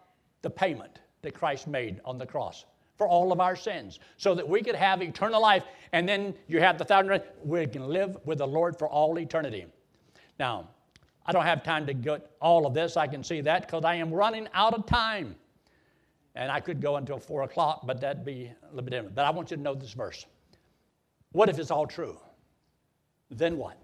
the 0.43 0.51
payment 0.51 1.01
that 1.23 1.35
Christ 1.35 1.67
made 1.67 2.01
on 2.05 2.19
the 2.19 2.27
cross 2.27 2.67
for 2.99 3.09
all 3.09 3.33
of 3.33 3.41
our 3.41 3.57
sins 3.57 4.01
so 4.17 4.35
that 4.35 4.47
we 4.47 4.61
could 4.61 4.75
have 4.75 5.03
eternal 5.03 5.41
life. 5.41 5.65
And 5.93 6.09
then 6.09 6.35
you 6.49 6.61
have 6.61 6.77
the 6.77 6.85
thousand, 6.85 7.23
we 7.45 7.67
can 7.67 7.89
live 7.89 8.19
with 8.25 8.39
the 8.39 8.47
Lord 8.47 8.77
for 8.79 8.89
all 8.89 9.19
eternity. 9.19 9.67
Now, 10.39 10.69
I 11.25 11.33
don't 11.33 11.45
have 11.45 11.63
time 11.63 11.87
to 11.87 11.95
get 11.95 12.31
all 12.41 12.67
of 12.67 12.75
this. 12.75 12.97
I 12.97 13.07
can 13.07 13.23
see 13.23 13.41
that 13.43 13.63
because 13.63 13.85
I 13.85 13.95
am 13.95 14.13
running 14.13 14.49
out 14.53 14.75
of 14.75 14.87
time. 14.87 15.37
And 16.35 16.53
I 16.53 16.61
could 16.61 16.81
go 16.81 16.97
until 16.97 17.19
4 17.19 17.43
o'clock, 17.43 17.87
but 17.87 18.01
that'd 18.01 18.25
be 18.25 18.53
a 18.63 18.67
little 18.69 18.83
bit 18.83 18.91
different. 18.91 19.15
But 19.15 19.25
I 19.25 19.31
want 19.31 19.51
you 19.51 19.57
to 19.57 19.63
know 19.63 19.75
this 19.75 19.93
verse. 19.93 20.25
What 21.33 21.49
if 21.49 21.59
it's 21.59 21.71
all 21.71 21.87
true? 21.87 22.19
Then 23.31 23.59
what? 23.59 23.77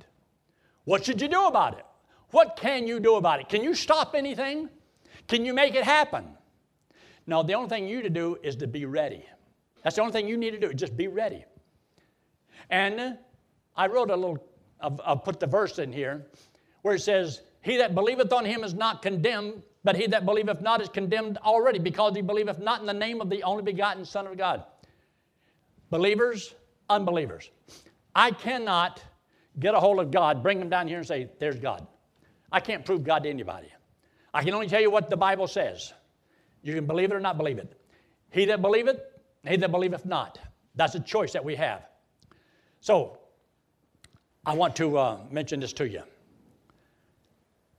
What 0.84 1.04
should 1.04 1.20
you 1.20 1.28
do 1.28 1.46
about 1.46 1.78
it? 1.78 1.84
What 2.30 2.56
can 2.56 2.86
you 2.86 3.00
do 3.00 3.16
about 3.16 3.40
it? 3.40 3.48
Can 3.48 3.62
you 3.62 3.74
stop 3.74 4.14
anything? 4.14 4.68
Can 5.28 5.44
you 5.44 5.54
make 5.54 5.74
it 5.74 5.84
happen? 5.84 6.26
No, 7.26 7.42
the 7.42 7.54
only 7.54 7.68
thing 7.68 7.88
you 7.88 8.02
to 8.02 8.10
do 8.10 8.38
is 8.42 8.56
to 8.56 8.66
be 8.66 8.84
ready. 8.84 9.24
That's 9.82 9.96
the 9.96 10.02
only 10.02 10.12
thing 10.12 10.28
you 10.28 10.36
need 10.36 10.52
to 10.52 10.60
do, 10.60 10.72
just 10.74 10.96
be 10.96 11.08
ready. 11.08 11.44
And 12.70 13.18
I 13.76 13.86
wrote 13.86 14.10
a 14.10 14.16
little, 14.16 14.38
I'll 14.80 15.16
put 15.16 15.40
the 15.40 15.46
verse 15.46 15.78
in 15.78 15.92
here 15.92 16.26
where 16.82 16.94
it 16.94 17.00
says, 17.00 17.42
He 17.62 17.76
that 17.78 17.94
believeth 17.94 18.32
on 18.32 18.44
him 18.44 18.64
is 18.64 18.74
not 18.74 19.02
condemned, 19.02 19.62
but 19.84 19.96
he 19.96 20.06
that 20.08 20.24
believeth 20.24 20.62
not 20.62 20.80
is 20.80 20.88
condemned 20.88 21.38
already, 21.38 21.78
because 21.78 22.16
he 22.16 22.22
believeth 22.22 22.58
not 22.58 22.80
in 22.80 22.86
the 22.86 22.94
name 22.94 23.20
of 23.20 23.28
the 23.28 23.42
only 23.42 23.62
begotten 23.62 24.04
Son 24.04 24.26
of 24.26 24.36
God. 24.36 24.64
Believers, 25.90 26.54
unbelievers. 26.88 27.50
I 28.14 28.30
cannot 28.30 29.02
get 29.58 29.74
a 29.74 29.80
hold 29.80 30.00
of 30.00 30.10
God, 30.10 30.42
bring 30.42 30.60
him 30.60 30.70
down 30.70 30.88
here 30.88 30.98
and 30.98 31.06
say, 31.06 31.28
There's 31.38 31.56
God. 31.56 31.86
I 32.50 32.60
can't 32.60 32.84
prove 32.84 33.04
God 33.04 33.24
to 33.24 33.30
anybody. 33.30 33.68
I 34.32 34.42
can 34.42 34.54
only 34.54 34.68
tell 34.68 34.80
you 34.80 34.90
what 34.90 35.10
the 35.10 35.16
Bible 35.16 35.46
says. 35.46 35.92
You 36.62 36.74
can 36.74 36.86
believe 36.86 37.10
it 37.10 37.14
or 37.14 37.20
not 37.20 37.36
believe 37.36 37.58
it. 37.58 37.78
He 38.30 38.46
that 38.46 38.62
believeth, 38.62 39.00
he 39.46 39.56
that 39.56 39.70
believeth 39.70 40.06
not. 40.06 40.38
That's 40.74 40.94
a 40.94 41.00
choice 41.00 41.32
that 41.32 41.44
we 41.44 41.54
have. 41.56 41.82
So, 42.80 43.18
I 44.46 44.54
want 44.54 44.74
to 44.76 44.98
uh, 44.98 45.18
mention 45.30 45.60
this 45.60 45.72
to 45.74 45.88
you. 45.88 46.02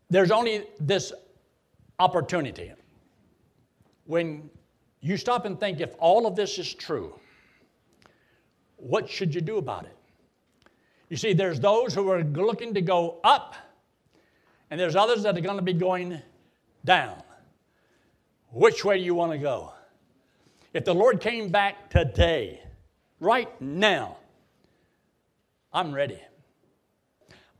There's 0.09 0.31
only 0.31 0.65
this 0.79 1.11
opportunity. 1.99 2.71
When 4.05 4.49
you 5.01 5.17
stop 5.17 5.45
and 5.45 5.59
think, 5.59 5.79
if 5.79 5.93
all 5.99 6.25
of 6.27 6.35
this 6.35 6.57
is 6.57 6.73
true, 6.73 7.19
what 8.77 9.09
should 9.09 9.33
you 9.33 9.41
do 9.41 9.57
about 9.57 9.85
it? 9.85 9.95
You 11.09 11.17
see, 11.17 11.33
there's 11.33 11.59
those 11.59 11.93
who 11.93 12.09
are 12.09 12.23
looking 12.23 12.73
to 12.73 12.81
go 12.81 13.19
up, 13.23 13.55
and 14.69 14.79
there's 14.79 14.95
others 14.95 15.23
that 15.23 15.37
are 15.37 15.41
going 15.41 15.57
to 15.57 15.63
be 15.63 15.73
going 15.73 16.21
down. 16.83 17.21
Which 18.51 18.83
way 18.83 18.97
do 18.97 19.03
you 19.03 19.15
want 19.15 19.31
to 19.31 19.37
go? 19.37 19.73
If 20.73 20.85
the 20.85 20.93
Lord 20.93 21.21
came 21.21 21.49
back 21.49 21.89
today, 21.89 22.61
right 23.19 23.49
now, 23.61 24.17
I'm 25.71 25.93
ready. 25.93 26.19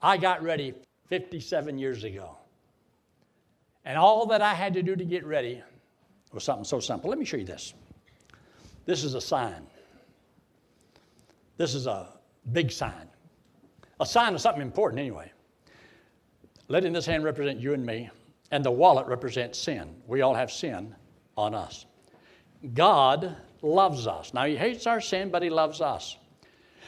I 0.02 0.18
got 0.18 0.44
ready 0.44 0.74
57 1.10 1.78
years 1.78 2.04
ago. 2.04 2.38
And 3.86 3.98
all 3.98 4.26
that 4.28 4.42
I 4.42 4.54
had 4.54 4.74
to 4.74 4.84
do 4.84 4.96
to 4.96 5.06
get 5.06 5.26
ready 5.26 5.62
was 6.34 6.44
something 6.44 6.66
so 6.66 6.80
simple. 6.80 7.10
Let 7.10 7.20
me 7.20 7.26
show 7.26 7.38
you 7.38 7.46
this. 7.46 7.74
This 8.86 9.04
is 9.04 9.14
a 9.14 9.22
sign. 9.22 9.68
This 11.58 11.76
is 11.76 11.88
a 11.88 12.10
big 12.52 12.72
sign. 12.72 13.08
A 14.00 14.06
sign 14.06 14.34
of 14.34 14.42
something 14.42 14.62
important, 14.62 15.00
anyway. 15.00 15.32
Letting 16.68 16.94
this 16.94 17.06
hand 17.06 17.24
represent 17.24 17.60
you 17.60 17.74
and 17.74 17.86
me. 17.86 18.10
And 18.52 18.64
the 18.64 18.72
wallet 18.72 19.08
represents 19.08 19.58
sin. 19.60 19.96
We 20.08 20.22
all 20.22 20.34
have 20.34 20.52
sin 20.52 20.96
on 21.38 21.54
us. 21.54 21.86
God 22.74 23.36
loves 23.62 24.08
us. 24.08 24.34
Now, 24.34 24.46
He 24.46 24.56
hates 24.56 24.88
our 24.88 25.02
sin, 25.02 25.30
but 25.30 25.44
He 25.44 25.50
loves 25.50 25.80
us. 25.80 26.18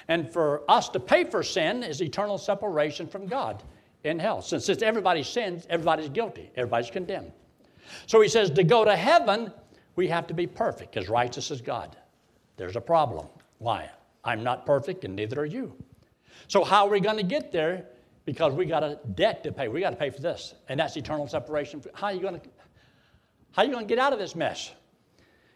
And 0.08 0.32
for 0.32 0.64
us 0.70 0.90
to 0.90 1.00
pay 1.00 1.24
for 1.24 1.44
sin 1.44 1.84
is 1.84 2.02
eternal 2.02 2.38
separation 2.38 3.08
from 3.08 3.28
God 3.28 3.64
in 4.04 4.20
hell. 4.20 4.42
Since, 4.42 4.70
everybody 4.82 5.24
sins, 5.24 5.66
everybody's 5.70 6.10
guilty, 6.10 6.52
everybody's 6.56 6.90
condemned. 6.90 7.32
So 8.06 8.22
He 8.22 8.30
says 8.30 8.50
to 8.52 8.64
go 8.64 8.86
to 8.86 8.96
heaven, 8.96 9.52
we 9.96 10.08
have 10.08 10.28
to 10.28 10.34
be 10.34 10.48
perfect, 10.48 10.98
as 10.98 11.10
righteous 11.10 11.52
as 11.52 11.62
God. 11.62 11.98
There's 12.56 12.76
a 12.76 12.82
problem. 12.82 13.28
Why? 13.60 13.90
I'm 14.24 14.44
not 14.44 14.66
perfect, 14.66 15.06
and 15.06 15.16
neither 15.16 15.42
are 15.42 15.46
you. 15.46 15.76
So, 16.48 16.64
how 16.64 16.86
are 16.86 16.92
we 16.92 17.00
going 17.00 17.18
to 17.18 17.24
get 17.24 17.52
there? 17.52 17.86
because 18.28 18.54
we 18.54 18.66
got 18.66 18.84
a 18.84 19.00
debt 19.16 19.42
to 19.42 19.54
pay. 19.54 19.70
We 19.70 19.80
got 19.80 19.92
to 19.92 19.96
pay 19.96 20.10
for 20.10 20.22
this, 20.22 20.54
and 20.68 20.78
that's 20.78 20.98
eternal 20.98 21.28
separation. 21.30 21.82
How 21.94 22.08
are 22.08 22.14
you 22.14 22.20
going 22.20 22.40
to 22.40 22.42
how 23.54 23.64
are 23.64 23.66
you 23.66 23.72
going 23.72 23.88
to 23.88 23.90
get 23.90 23.98
out 23.98 24.14
of 24.14 24.20
this 24.20 24.36
mess? 24.36 24.72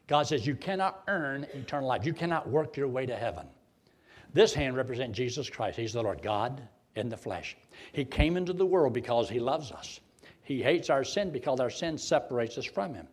God 0.07 0.25
says 0.25 0.47
you 0.47 0.55
cannot 0.55 1.03
earn 1.07 1.45
eternal 1.53 1.87
life. 1.87 2.05
You 2.05 2.13
cannot 2.13 2.49
work 2.49 2.75
your 2.75 2.87
way 2.87 3.05
to 3.05 3.15
heaven. 3.15 3.45
This 4.33 4.53
hand 4.53 4.75
represents 4.75 5.15
Jesus 5.15 5.49
Christ. 5.49 5.77
He's 5.77 5.93
the 5.93 6.01
Lord 6.01 6.23
God 6.23 6.67
in 6.95 7.09
the 7.09 7.17
flesh. 7.17 7.57
He 7.93 8.05
came 8.05 8.37
into 8.37 8.53
the 8.53 8.65
world 8.65 8.93
because 8.93 9.29
he 9.29 9.39
loves 9.39 9.71
us. 9.71 9.99
He 10.43 10.61
hates 10.61 10.89
our 10.89 11.03
sin 11.03 11.31
because 11.31 11.59
our 11.59 11.69
sin 11.69 11.97
separates 11.97 12.57
us 12.57 12.65
from 12.65 12.93
him. 12.93 13.07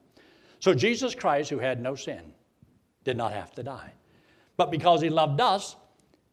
So 0.61 0.75
Jesus 0.75 1.15
Christ, 1.15 1.51
who 1.51 1.59
had 1.59 1.81
no 1.81 1.95
sin, 1.95 2.33
did 3.05 3.17
not 3.17 3.33
have 3.33 3.53
to 3.55 3.63
die. 3.63 3.93
But 4.57 4.71
because 4.71 5.01
he 5.01 5.09
loved 5.09 5.41
us, 5.41 5.77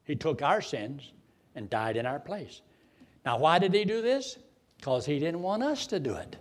he 0.04 0.15
took 0.15 0.41
our 0.41 0.62
sins 0.62 1.12
and 1.56 1.69
died 1.69 1.98
in 1.98 2.06
our 2.06 2.19
place. 2.19 2.62
Now, 3.26 3.38
why 3.38 3.60
did 3.60 3.74
he 3.74 3.86
do 3.86 4.02
this? 4.02 4.38
Because 4.78 5.06
he 5.06 5.19
didn't 5.19 5.41
want 5.41 5.63
us 5.63 5.88
to 5.88 6.00
do 6.00 6.15
it. 6.15 6.36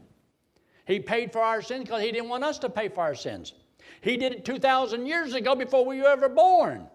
He 0.87 1.00
paid 1.00 1.33
for 1.33 1.40
our 1.40 1.62
sins 1.62 1.85
because 1.85 2.02
he 2.02 2.12
didn't 2.12 2.28
want 2.28 2.44
us 2.44 2.59
to 2.61 2.68
pay 2.68 2.88
for 2.88 3.00
our 3.00 3.14
sins. 3.14 3.54
He 4.00 4.16
did 4.16 4.33
it 4.33 4.44
2,000 4.44 5.07
years 5.07 5.35
ago 5.35 5.54
before 5.54 5.85
we 5.85 6.00
were 6.00 6.09
ever 6.09 6.28
born, 6.28 6.87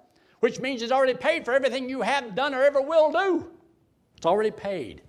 which 0.41 0.59
means 0.59 0.81
he's 0.81 0.91
already 0.91 1.15
paid 1.15 1.45
for 1.45 1.53
everything 1.53 1.89
you 1.89 2.01
have 2.01 2.35
done 2.35 2.53
or 2.53 2.63
ever 2.63 2.81
will 2.81 3.12
do. 3.12 3.51
It's 4.19 4.25
already 4.25 4.51
paid. 4.51 5.01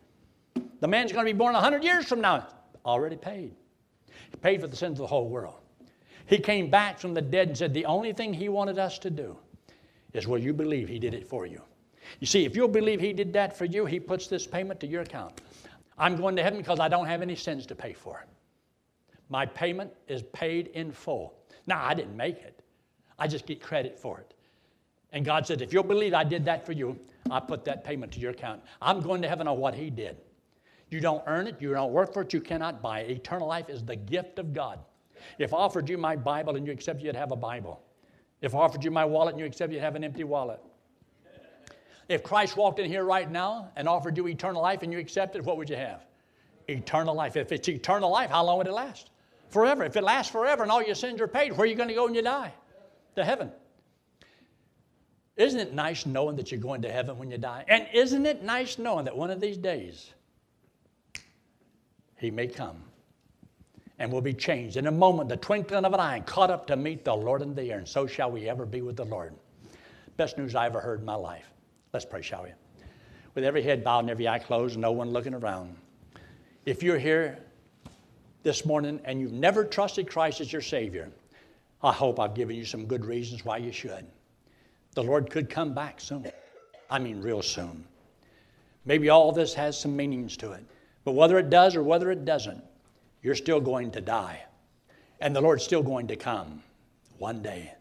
The 0.78 0.86
man's 0.86 1.10
going 1.10 1.26
to 1.26 1.32
be 1.32 1.36
born 1.36 1.54
100 1.54 1.82
years 1.82 2.06
from 2.06 2.20
now, 2.20 2.46
already 2.86 3.16
paid. 3.16 3.56
He 4.06 4.36
paid 4.36 4.60
for 4.60 4.68
the 4.68 4.76
sins 4.76 4.92
of 4.92 4.98
the 4.98 5.08
whole 5.08 5.28
world. 5.28 5.58
He 6.26 6.38
came 6.38 6.70
back 6.70 7.00
from 7.00 7.12
the 7.12 7.20
dead 7.20 7.48
and 7.48 7.58
said, 7.58 7.74
The 7.74 7.86
only 7.86 8.12
thing 8.12 8.32
He 8.32 8.48
wanted 8.48 8.78
us 8.78 9.00
to 9.00 9.10
do 9.10 9.36
is 10.12 10.28
will 10.28 10.38
you 10.38 10.52
believe 10.52 10.88
He 10.88 11.00
did 11.00 11.12
it 11.12 11.28
for 11.28 11.44
you? 11.44 11.60
You 12.20 12.28
see, 12.28 12.44
if 12.44 12.54
you'll 12.54 12.68
believe 12.68 13.00
He 13.00 13.12
did 13.12 13.32
that 13.32 13.58
for 13.58 13.64
you, 13.64 13.84
He 13.84 13.98
puts 13.98 14.28
this 14.28 14.46
payment 14.46 14.78
to 14.78 14.86
your 14.86 15.02
account. 15.02 15.40
I'm 15.98 16.16
going 16.16 16.36
to 16.36 16.42
heaven 16.44 16.60
because 16.60 16.78
I 16.78 16.86
don't 16.86 17.06
have 17.06 17.20
any 17.20 17.34
sins 17.34 17.66
to 17.66 17.74
pay 17.74 17.94
for. 17.94 18.24
My 19.28 19.44
payment 19.44 19.92
is 20.06 20.22
paid 20.32 20.68
in 20.68 20.92
full. 20.92 21.34
Now, 21.66 21.84
I 21.84 21.94
didn't 21.94 22.16
make 22.16 22.36
it, 22.36 22.62
I 23.18 23.26
just 23.26 23.44
get 23.44 23.60
credit 23.60 23.98
for 23.98 24.20
it. 24.20 24.34
And 25.12 25.24
God 25.24 25.46
said, 25.46 25.60
If 25.60 25.72
you'll 25.72 25.82
believe 25.82 26.14
I 26.14 26.24
did 26.24 26.44
that 26.44 26.64
for 26.64 26.72
you, 26.72 26.98
I 27.30 27.40
put 27.40 27.64
that 27.64 27.84
payment 27.84 28.12
to 28.12 28.20
your 28.20 28.30
account. 28.30 28.62
I'm 28.80 29.00
going 29.00 29.22
to 29.22 29.28
heaven 29.28 29.48
on 29.48 29.58
what 29.58 29.74
He 29.74 29.90
did. 29.90 30.16
You 30.90 31.00
don't 31.00 31.22
earn 31.26 31.46
it, 31.46 31.56
you 31.60 31.72
don't 31.72 31.92
work 31.92 32.12
for 32.12 32.22
it, 32.22 32.32
you 32.32 32.40
cannot 32.40 32.82
buy 32.82 33.00
it. 33.00 33.10
Eternal 33.10 33.46
life 33.46 33.68
is 33.68 33.82
the 33.82 33.96
gift 33.96 34.38
of 34.38 34.52
God. 34.52 34.80
If 35.38 35.54
I 35.54 35.58
offered 35.58 35.88
you 35.88 35.98
my 35.98 36.16
Bible 36.16 36.56
and 36.56 36.66
you 36.66 36.72
accepted, 36.72 37.04
you'd 37.04 37.16
have 37.16 37.32
a 37.32 37.36
Bible. 37.36 37.80
If 38.40 38.54
I 38.54 38.58
offered 38.58 38.82
you 38.82 38.90
my 38.90 39.04
wallet 39.04 39.34
and 39.34 39.40
you 39.40 39.46
accepted, 39.46 39.74
you'd 39.74 39.84
have 39.84 39.96
an 39.96 40.04
empty 40.04 40.24
wallet. 40.24 40.60
If 42.08 42.24
Christ 42.24 42.56
walked 42.56 42.80
in 42.80 42.90
here 42.90 43.04
right 43.04 43.30
now 43.30 43.70
and 43.76 43.88
offered 43.88 44.16
you 44.16 44.26
eternal 44.26 44.60
life 44.60 44.82
and 44.82 44.92
you 44.92 44.98
accepted, 44.98 45.44
what 45.44 45.56
would 45.56 45.70
you 45.70 45.76
have? 45.76 46.04
Eternal 46.68 47.14
life. 47.14 47.36
If 47.36 47.52
it's 47.52 47.68
eternal 47.68 48.10
life, 48.10 48.30
how 48.30 48.44
long 48.44 48.58
would 48.58 48.66
it 48.66 48.72
last? 48.72 49.10
Forever. 49.50 49.84
If 49.84 49.96
it 49.96 50.02
lasts 50.02 50.32
forever 50.32 50.64
and 50.64 50.72
all 50.72 50.82
your 50.82 50.96
sins 50.96 51.20
are 51.20 51.28
paid, 51.28 51.52
where 51.52 51.62
are 51.62 51.66
you 51.66 51.76
going 51.76 51.88
to 51.88 51.94
go 51.94 52.06
when 52.06 52.14
you 52.14 52.22
die? 52.22 52.52
To 53.14 53.24
heaven. 53.24 53.52
Isn't 55.40 55.58
it 55.60 55.72
nice 55.72 56.04
knowing 56.04 56.36
that 56.36 56.52
you're 56.52 56.60
going 56.60 56.82
to 56.82 56.92
heaven 56.92 57.16
when 57.16 57.30
you 57.30 57.38
die? 57.38 57.64
And 57.66 57.86
isn't 57.94 58.26
it 58.26 58.42
nice 58.42 58.78
knowing 58.78 59.06
that 59.06 59.16
one 59.16 59.30
of 59.30 59.40
these 59.40 59.56
days 59.56 60.12
He 62.18 62.30
may 62.30 62.46
come 62.46 62.82
and 63.98 64.12
will 64.12 64.20
be 64.20 64.34
changed 64.34 64.76
in 64.76 64.86
a 64.86 64.90
moment, 64.90 65.30
the 65.30 65.38
twinkling 65.38 65.86
of 65.86 65.94
an 65.94 66.00
eye, 66.00 66.16
and 66.16 66.26
caught 66.26 66.50
up 66.50 66.66
to 66.66 66.76
meet 66.76 67.06
the 67.06 67.14
Lord 67.14 67.40
in 67.40 67.54
the 67.54 67.72
air, 67.72 67.78
and 67.78 67.88
so 67.88 68.06
shall 68.06 68.30
we 68.30 68.50
ever 68.50 68.66
be 68.66 68.82
with 68.82 68.96
the 68.96 69.06
Lord. 69.06 69.34
Best 70.18 70.36
news 70.36 70.54
I 70.54 70.66
ever 70.66 70.78
heard 70.78 71.00
in 71.00 71.06
my 71.06 71.14
life. 71.14 71.50
Let's 71.94 72.04
pray, 72.04 72.20
shall 72.20 72.42
we? 72.42 72.50
With 73.34 73.44
every 73.44 73.62
head 73.62 73.82
bowed 73.82 74.00
and 74.00 74.10
every 74.10 74.28
eye 74.28 74.40
closed, 74.40 74.78
no 74.78 74.92
one 74.92 75.10
looking 75.10 75.32
around. 75.32 75.74
If 76.66 76.82
you're 76.82 76.98
here 76.98 77.38
this 78.42 78.66
morning 78.66 79.00
and 79.06 79.18
you've 79.18 79.32
never 79.32 79.64
trusted 79.64 80.06
Christ 80.06 80.42
as 80.42 80.52
your 80.52 80.60
Savior, 80.60 81.10
I 81.82 81.92
hope 81.92 82.20
I've 82.20 82.34
given 82.34 82.56
you 82.56 82.66
some 82.66 82.84
good 82.84 83.06
reasons 83.06 83.42
why 83.42 83.56
you 83.56 83.72
should. 83.72 84.04
The 84.94 85.02
Lord 85.02 85.30
could 85.30 85.48
come 85.48 85.72
back 85.72 86.00
soon. 86.00 86.30
I 86.90 86.98
mean, 86.98 87.22
real 87.22 87.42
soon. 87.42 87.84
Maybe 88.84 89.08
all 89.08 89.32
this 89.32 89.54
has 89.54 89.78
some 89.78 89.96
meanings 89.96 90.36
to 90.38 90.52
it. 90.52 90.64
But 91.04 91.12
whether 91.12 91.38
it 91.38 91.50
does 91.50 91.76
or 91.76 91.82
whether 91.82 92.10
it 92.10 92.24
doesn't, 92.24 92.62
you're 93.22 93.34
still 93.34 93.60
going 93.60 93.92
to 93.92 94.00
die. 94.00 94.42
And 95.20 95.34
the 95.34 95.40
Lord's 95.40 95.64
still 95.64 95.82
going 95.82 96.08
to 96.08 96.16
come 96.16 96.62
one 97.18 97.42
day. 97.42 97.72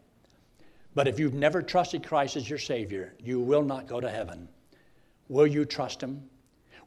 But 0.94 1.08
if 1.08 1.18
you've 1.18 1.34
never 1.34 1.62
trusted 1.62 2.06
Christ 2.06 2.36
as 2.36 2.48
your 2.48 2.58
Savior, 2.58 3.14
you 3.18 3.40
will 3.40 3.62
not 3.62 3.86
go 3.86 4.00
to 4.00 4.10
heaven. 4.10 4.48
Will 5.28 5.46
you 5.46 5.64
trust 5.64 6.02
Him? 6.02 6.28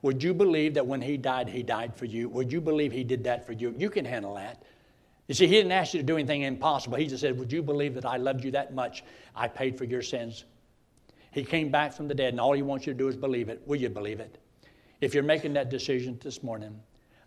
Would 0.02 0.22
you 0.22 0.34
believe 0.34 0.74
that 0.74 0.86
when 0.86 1.02
He 1.02 1.18
died, 1.18 1.50
He 1.50 1.64
died 1.64 1.96
for 1.96 2.06
you? 2.06 2.30
Would 2.30 2.52
you 2.52 2.62
believe 2.62 2.92
He 2.92 3.04
did 3.04 3.24
that 3.24 3.46
for 3.46 3.54
you? 3.54 3.74
You 3.78 3.90
can 3.90 4.06
handle 4.06 4.36
that. 4.36 4.64
You 5.28 5.36
see, 5.36 5.48
he 5.48 5.54
didn't 5.54 5.72
ask 5.72 5.94
you 5.94 6.00
to 6.02 6.06
do 6.06 6.18
anything 6.18 6.42
impossible. 6.42 6.98
He 6.98 7.08
just 7.08 7.22
said, 7.22 7.38
Would 7.40 7.52
you 7.52 7.64
believe 7.64 7.94
that 7.96 8.06
I 8.06 8.18
loved 8.18 8.44
you 8.44 8.52
that 8.52 8.74
much? 8.74 9.04
I 9.36 9.48
paid 9.48 9.78
for 9.78 9.86
your 9.86 10.02
sins. 10.02 10.44
He 11.32 11.44
came 11.44 11.72
back 11.72 11.94
from 11.94 12.08
the 12.08 12.14
dead, 12.14 12.34
and 12.34 12.40
all 12.40 12.54
he 12.54 12.62
wants 12.62 12.86
you 12.86 12.94
to 12.94 13.00
do 13.00 13.08
is 13.08 13.16
believe 13.16 13.50
it. 13.50 13.62
Will 13.66 13.78
you 13.78 13.90
believe 13.90 14.20
it? 14.20 14.38
If 15.02 15.14
you're 15.14 15.24
making 15.24 15.54
that 15.54 15.70
decision 15.70 16.20
this 16.22 16.44
morning, 16.44 16.80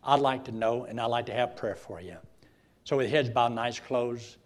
I'd 0.04 0.20
like 0.20 0.44
to 0.44 0.52
know, 0.52 0.84
and 0.84 1.00
I'd 1.00 1.06
like 1.06 1.26
to 1.26 1.32
have 1.32 1.56
prayer 1.56 1.74
for 1.74 2.00
you. 2.00 2.16
So, 2.84 2.98
with 2.98 3.10
heads 3.10 3.30
bowed 3.30 3.56
eyes 3.58 3.80
closed, 3.80 4.36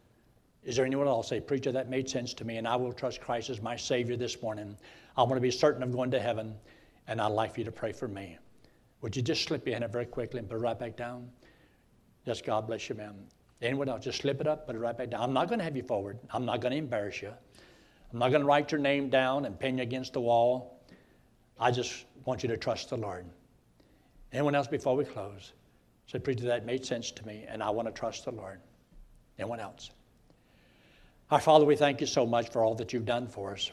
is 0.63 0.77
there 0.77 0.87
anyone 0.87 1.09
else 1.09 1.29
say, 1.29 1.41
Preacher, 1.41 1.73
that 1.73 1.91
made 1.91 2.09
sense 2.09 2.33
to 2.35 2.45
me, 2.45 2.57
and 2.57 2.69
I 2.69 2.77
will 2.77 2.93
trust 2.93 3.21
Christ 3.21 3.51
as 3.51 3.61
my 3.61 3.77
Savior 3.77 4.17
this 4.17 4.41
morning? 4.41 4.77
I 5.17 5.23
want 5.23 5.35
to 5.35 5.41
be 5.41 5.51
certain 5.51 5.83
of 5.83 5.93
going 5.93 6.11
to 6.13 6.21
heaven, 6.21 6.55
and 7.09 7.21
I'd 7.21 7.33
like 7.33 7.55
for 7.55 7.61
you 7.61 7.65
to 7.65 7.73
pray 7.73 7.93
for 7.93 8.09
me. 8.09 8.39
Would 9.03 9.17
you 9.17 9.23
just 9.23 9.43
slip 9.43 9.67
your 9.67 9.75
hand 9.75 9.85
up 9.85 9.93
very 9.93 10.07
quickly 10.07 10.39
and 10.39 10.49
put 10.49 10.57
it 10.57 10.61
right 10.61 10.79
back 10.79 10.97
down? 10.97 11.31
Yes, 12.25 12.41
God 12.41 12.67
bless 12.67 12.89
you, 12.89 12.95
ma'am. 12.95 13.17
Anyone 13.63 13.89
else, 13.89 14.05
just 14.05 14.23
slip 14.23 14.41
it 14.41 14.47
up, 14.47 14.67
put 14.67 14.75
it 14.75 14.79
right 14.79 14.97
back 14.97 15.11
down. 15.11 15.23
I'm 15.23 15.33
not 15.33 15.49
going 15.49 15.59
to 15.59 15.65
have 15.65 15.77
you 15.77 15.83
forward. 15.83 16.19
I'm 16.31 16.47
not 16.47 16.61
going 16.61 16.73
to 16.73 16.79
embarrass 16.79 17.21
you. 17.21 17.33
I'm 18.13 18.19
not 18.19 18.31
going 18.31 18.41
to 18.41 18.47
write 18.47 18.73
your 18.73 18.81
name 18.81 19.11
down 19.11 19.45
and 19.45 19.59
pin 19.59 19.77
you 19.79 19.83
against 19.83 20.15
the 20.15 20.21
wall. 20.21 20.83
I 21.59 21.71
just 21.71 22.07
want 22.25 22.43
you 22.43 22.49
to 22.49 22.57
trust 22.57 22.91
the 22.91 22.97
Lord. 22.97 23.27
Anyone 24.33 24.55
else 24.55 24.67
before 24.67 24.97
we 24.97 25.05
close? 25.05 25.53
Said, 26.07 26.25
Preacher, 26.25 26.47
that 26.47 26.65
made 26.65 26.85
sense 26.85 27.11
to 27.13 27.27
me, 27.27 27.45
and 27.47 27.63
I 27.63 27.71
want 27.71 27.87
to 27.87 27.93
trust 27.93 28.25
the 28.25 28.33
Lord. 28.33 28.61
Anyone 29.39 29.61
else? 29.61 29.91
Our 31.31 31.41
Father, 31.41 31.65
we 31.65 31.77
thank 31.77 32.01
you 32.01 32.07
so 32.07 32.27
much 32.27 32.51
for 32.51 32.65
all 32.65 32.75
that 32.77 32.93
you've 32.93 33.05
done 33.05 33.29
for 33.29 33.53
us. 33.53 33.71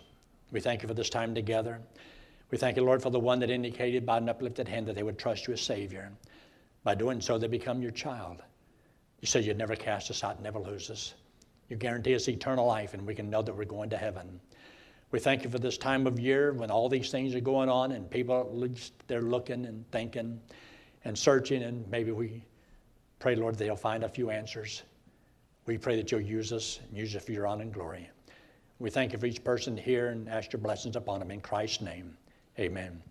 We 0.51 0.59
thank 0.59 0.83
you 0.83 0.87
for 0.87 0.93
this 0.93 1.09
time 1.09 1.33
together. 1.33 1.81
We 2.51 2.57
thank 2.57 2.77
you, 2.77 2.83
Lord, 2.83 3.01
for 3.01 3.09
the 3.09 3.19
one 3.19 3.39
that 3.39 3.49
indicated 3.49 4.05
by 4.05 4.17
an 4.17 4.29
uplifted 4.29 4.67
hand 4.67 4.85
that 4.87 4.95
they 4.95 5.03
would 5.03 5.17
trust 5.17 5.47
you 5.47 5.53
as 5.53 5.61
Savior. 5.61 6.11
By 6.83 6.95
doing 6.95 7.19
so, 7.19 7.37
they 7.37 7.47
become 7.47 7.81
your 7.81 7.91
child. 7.91 8.43
You 9.19 9.27
say 9.27 9.41
you'd 9.41 9.57
never 9.57 9.75
cast 9.75 10.11
us 10.11 10.23
out, 10.23 10.41
never 10.41 10.59
lose 10.59 10.89
us. 10.89 11.13
You 11.69 11.75
guarantee 11.75 12.15
us 12.15 12.29
eternal 12.29 12.65
life, 12.65 12.93
and 12.93 13.05
we 13.05 13.15
can 13.15 13.29
know 13.29 13.41
that 13.41 13.55
we're 13.55 13.65
going 13.65 13.89
to 13.89 13.97
heaven. 13.97 14.39
We 15.11 15.19
thank 15.19 15.43
you 15.43 15.49
for 15.49 15.59
this 15.59 15.77
time 15.77 16.05
of 16.05 16.19
year 16.19 16.53
when 16.53 16.69
all 16.69 16.89
these 16.89 17.09
things 17.09 17.33
are 17.33 17.39
going 17.39 17.69
on 17.69 17.93
and 17.93 18.09
people 18.09 18.67
they're 19.07 19.21
looking 19.21 19.65
and 19.65 19.89
thinking 19.91 20.39
and 21.05 21.17
searching, 21.17 21.63
and 21.63 21.89
maybe 21.89 22.11
we 22.11 22.43
pray, 23.19 23.35
Lord, 23.35 23.55
they'll 23.55 23.75
find 23.75 24.03
a 24.03 24.09
few 24.09 24.29
answers. 24.29 24.83
We 25.65 25.77
pray 25.77 25.95
that 25.95 26.11
you'll 26.11 26.21
use 26.21 26.51
us 26.53 26.79
and 26.87 26.97
use 26.97 27.15
us 27.15 27.23
for 27.23 27.31
your 27.31 27.47
honor 27.47 27.63
and 27.63 27.73
glory. 27.73 28.09
We 28.79 28.89
thank 28.89 29.13
you 29.13 29.19
for 29.19 29.25
each 29.25 29.43
person 29.43 29.75
here 29.75 30.09
and 30.09 30.29
ask 30.29 30.53
your 30.53 30.61
blessings 30.61 30.95
upon 30.95 31.19
them 31.19 31.31
in 31.31 31.41
Christ's 31.41 31.81
name. 31.81 32.17
Amen. 32.59 33.01